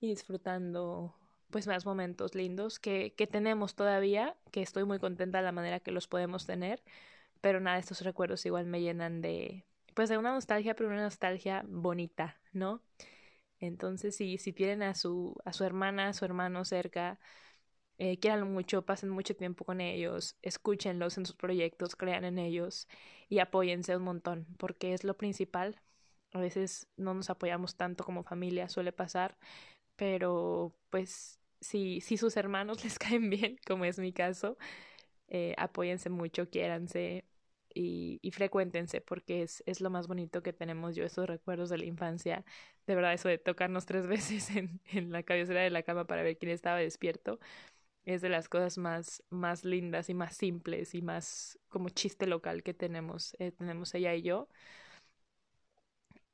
y 0.01 0.09
disfrutando 0.09 1.15
pues 1.53 1.69
más 1.69 1.87
momentos 1.87 2.35
lindos 2.35 2.81
que, 2.81 3.15
que 3.15 3.29
tenemos 3.29 3.77
todavía, 3.77 4.37
que 4.51 4.63
estoy 4.63 4.85
muy 4.85 4.99
contenta 4.99 5.39
de 5.39 5.45
la 5.45 5.53
manera 5.53 5.81
que 5.81 5.93
los 5.93 6.09
podemos 6.09 6.47
tener, 6.47 6.83
pero 7.41 7.61
nada, 7.61 7.79
estos 7.79 8.03
recuerdos 8.03 8.47
igual 8.47 8.67
me 8.67 8.81
llenan 8.83 9.23
de 9.23 9.65
pues 9.95 10.09
de 10.09 10.19
una 10.19 10.33
nostalgia, 10.33 10.75
pero 10.75 10.89
una 10.91 11.03
nostalgia 11.03 11.65
bonita, 11.69 12.41
¿no? 12.53 12.83
Entonces, 13.61 14.17
si, 14.17 14.39
si 14.39 14.53
tienen 14.53 14.83
a 14.83 14.95
su, 14.95 15.37
a 15.45 15.53
su 15.53 15.65
hermana, 15.65 16.09
a 16.09 16.13
su 16.15 16.25
hermano 16.25 16.65
cerca, 16.65 17.21
eh, 17.99 18.19
mucho, 18.45 18.83
pasen 18.85 19.11
mucho 19.11 19.37
tiempo 19.37 19.65
con 19.65 19.81
ellos, 19.81 20.37
escúchenlos 20.43 21.19
en 21.19 21.27
sus 21.27 21.37
proyectos, 21.37 21.97
crean 21.97 22.25
en 22.25 22.39
ellos 22.39 22.89
y 23.29 23.39
apóyense 23.39 23.97
un 23.97 24.03
montón, 24.05 24.47
porque 24.59 24.95
es 24.95 25.05
lo 25.05 25.17
principal. 25.17 25.81
A 26.33 26.41
veces 26.41 26.89
no 26.97 27.15
nos 27.15 27.31
apoyamos 27.31 27.77
tanto 27.77 28.05
como 28.05 28.25
familia, 28.25 28.69
suele 28.69 28.93
pasar, 28.93 29.39
pero 29.97 30.75
pues 30.91 31.42
si, 31.63 32.03
si 32.03 32.19
sus 32.19 32.37
hermanos 32.39 32.85
les 32.85 32.99
caen 33.01 33.31
bien, 33.31 33.59
como 33.67 33.87
es 33.87 33.99
mi 34.01 34.13
caso, 34.15 34.59
eh, 35.29 35.55
apóyense 35.59 36.11
mucho, 36.11 36.49
quiéranse, 36.51 37.25
y, 37.75 38.19
y 38.23 38.33
frecuéntense 38.33 39.01
porque 39.01 39.43
es, 39.43 39.63
es, 39.67 39.81
lo 39.81 39.91
más 39.91 40.07
bonito 40.09 40.43
que 40.43 40.53
tenemos 40.53 40.97
yo, 40.97 41.05
esos 41.05 41.27
recuerdos 41.29 41.71
de 41.71 41.79
la 41.79 41.87
infancia. 41.87 42.45
De 42.87 42.95
verdad, 42.97 43.15
eso 43.15 43.29
de 43.29 43.39
tocarnos 43.39 43.87
tres 43.87 44.07
veces 44.09 44.51
en, 44.51 44.81
en 44.93 45.13
la 45.13 45.23
cabecera 45.23 45.63
de 45.63 45.71
la 45.71 45.83
cama 45.83 46.07
para 46.07 46.23
ver 46.23 46.39
quién 46.39 46.53
estaba 46.53 46.79
despierto 46.79 47.39
es 48.05 48.23
de 48.23 48.29
las 48.31 48.49
cosas 48.49 48.79
más, 48.79 49.23
más 49.31 49.65
lindas 49.65 50.09
y 50.11 50.15
más 50.15 50.37
simples 50.37 50.95
y 50.95 51.03
más 51.03 51.59
como 51.69 51.89
chiste 51.91 52.27
local 52.27 52.63
que 52.63 52.75
tenemos, 52.75 53.37
eh, 53.39 53.53
tenemos 53.53 53.95
ella 53.95 54.15
y 54.15 54.23
yo. 54.23 54.49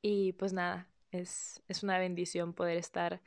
Y 0.01 0.33
pues 0.33 0.53
nada, 0.53 0.87
es, 1.11 1.61
es 1.67 1.83
una 1.83 1.97
bendición 1.99 2.53
poder 2.53 2.77
estar 2.77 3.21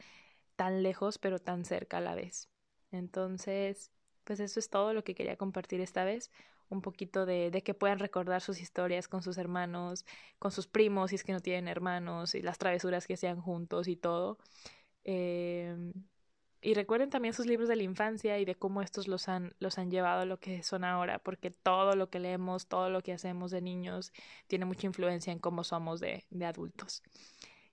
tan 0.62 0.84
lejos 0.84 1.18
pero 1.18 1.40
tan 1.40 1.64
cerca 1.64 1.98
a 1.98 2.00
la 2.00 2.14
vez. 2.14 2.48
Entonces, 2.92 3.90
pues 4.22 4.38
eso 4.38 4.60
es 4.60 4.70
todo 4.70 4.94
lo 4.94 5.02
que 5.02 5.16
quería 5.16 5.36
compartir 5.36 5.80
esta 5.80 6.04
vez 6.04 6.30
un 6.68 6.82
poquito 6.82 7.26
de, 7.26 7.62
que 7.64 7.74
puedan 7.74 7.98
recordar 7.98 8.40
sus 8.40 8.60
historias 8.60 9.08
con 9.08 9.24
sus 9.24 9.38
hermanos, 9.38 10.06
con 10.38 10.52
sus 10.52 10.68
primos, 10.68 11.10
si 11.10 11.16
es 11.16 11.24
que 11.24 11.32
no 11.32 11.40
tienen 11.40 11.66
hermanos, 11.66 12.36
y 12.36 12.42
las 12.42 12.58
travesuras 12.58 13.08
que 13.08 13.16
sean 13.16 13.40
juntos 13.40 13.88
y 13.88 13.96
todo. 13.96 14.38
Eh, 15.02 15.92
y 16.60 16.74
recuerden 16.74 17.10
también 17.10 17.34
sus 17.34 17.46
libros 17.46 17.68
de 17.68 17.74
la 17.74 17.82
infancia 17.82 18.38
y 18.38 18.44
de 18.44 18.54
cómo 18.54 18.82
estos 18.82 19.08
los 19.08 19.28
han, 19.28 19.54
los 19.58 19.78
han 19.78 19.90
llevado 19.90 20.20
a 20.20 20.26
lo 20.26 20.38
que 20.38 20.62
son 20.62 20.84
ahora, 20.84 21.18
porque 21.18 21.50
todo 21.50 21.96
lo 21.96 22.08
que 22.08 22.20
leemos, 22.20 22.68
todo 22.68 22.88
lo 22.88 23.02
que 23.02 23.12
hacemos 23.12 23.50
de 23.50 23.62
niños 23.62 24.12
tiene 24.46 24.64
mucha 24.64 24.86
influencia 24.86 25.32
en 25.32 25.40
cómo 25.40 25.64
somos 25.64 25.98
de 26.00 26.24
adultos. 26.46 27.02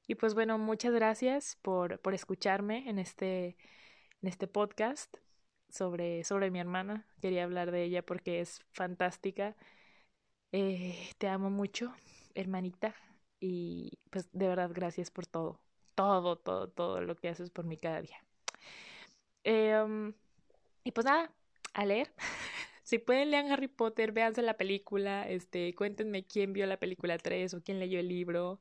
Y 0.10 0.16
pues 0.16 0.34
bueno, 0.34 0.58
muchas 0.58 0.92
gracias 0.92 1.56
por, 1.62 2.00
por 2.00 2.16
escucharme 2.16 2.90
en 2.90 2.98
este, 2.98 3.56
en 4.24 4.28
este 4.28 4.48
podcast 4.48 5.16
sobre, 5.70 6.24
sobre 6.24 6.50
mi 6.50 6.60
hermana. 6.60 7.06
Quería 7.22 7.44
hablar 7.44 7.70
de 7.70 7.84
ella 7.84 8.04
porque 8.04 8.40
es 8.42 8.60
fantástica. 8.72 9.56
Eh, 10.52 10.98
te 11.20 11.28
amo 11.28 11.52
mucho, 11.52 11.94
hermanita. 12.34 12.96
Y 13.40 14.00
pues 14.10 14.28
de 14.32 14.48
verdad, 14.48 14.72
gracias 14.74 15.12
por 15.12 15.28
todo. 15.28 15.62
Todo, 15.94 16.38
todo, 16.38 16.70
todo 16.70 17.02
lo 17.02 17.16
que 17.16 17.30
haces 17.30 17.52
por 17.52 17.66
mí 17.66 17.78
cada 17.78 18.02
día. 18.02 18.18
Em, 19.44 20.16
y 20.84 20.92
pues 20.92 21.06
nada, 21.06 21.32
a 21.74 21.86
leer. 21.86 22.12
si 22.84 22.98
pueden 22.98 23.30
lean 23.30 23.52
Harry 23.52 23.68
Potter, 23.68 24.12
véanse 24.12 24.42
la 24.42 24.58
película, 24.58 25.30
este, 25.30 25.76
cuéntenme 25.76 26.26
quién 26.26 26.52
vio 26.52 26.66
la 26.66 26.78
película 26.80 27.20
3 27.20 27.54
o 27.54 27.62
quién 27.62 27.78
leyó 27.78 28.00
el 28.00 28.08
libro. 28.08 28.60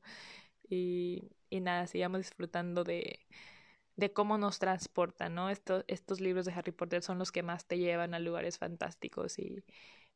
Y, 0.69 1.31
y 1.49 1.61
nada, 1.61 1.87
sigamos 1.87 2.19
disfrutando 2.21 2.83
de, 2.83 3.19
de 3.95 4.13
cómo 4.13 4.37
nos 4.37 4.59
transportan, 4.59 5.35
¿no? 5.35 5.49
Estos, 5.49 5.85
estos 5.87 6.21
libros 6.21 6.45
de 6.45 6.53
Harry 6.53 6.71
Potter 6.71 7.03
son 7.03 7.19
los 7.19 7.31
que 7.31 7.43
más 7.43 7.65
te 7.67 7.77
llevan 7.77 8.13
a 8.13 8.19
lugares 8.19 8.57
fantásticos 8.57 9.39
y, 9.39 9.63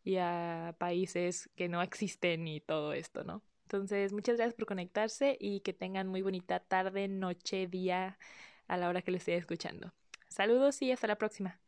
y 0.03 0.17
a 0.17 0.75
países 0.79 1.49
que 1.55 1.69
no 1.69 1.81
existen 1.81 2.47
y 2.47 2.61
todo 2.61 2.93
esto, 2.93 3.23
¿no? 3.23 3.43
Entonces, 3.63 4.13
muchas 4.13 4.37
gracias 4.37 4.55
por 4.55 4.67
conectarse 4.67 5.37
y 5.39 5.61
que 5.61 5.73
tengan 5.73 6.07
muy 6.07 6.21
bonita 6.21 6.59
tarde, 6.61 7.07
noche, 7.07 7.67
día 7.67 8.19
a 8.67 8.77
la 8.77 8.89
hora 8.89 9.01
que 9.01 9.11
lo 9.11 9.17
esté 9.17 9.35
escuchando. 9.37 9.93
Saludos 10.29 10.81
y 10.81 10.91
hasta 10.91 11.07
la 11.07 11.17
próxima. 11.17 11.62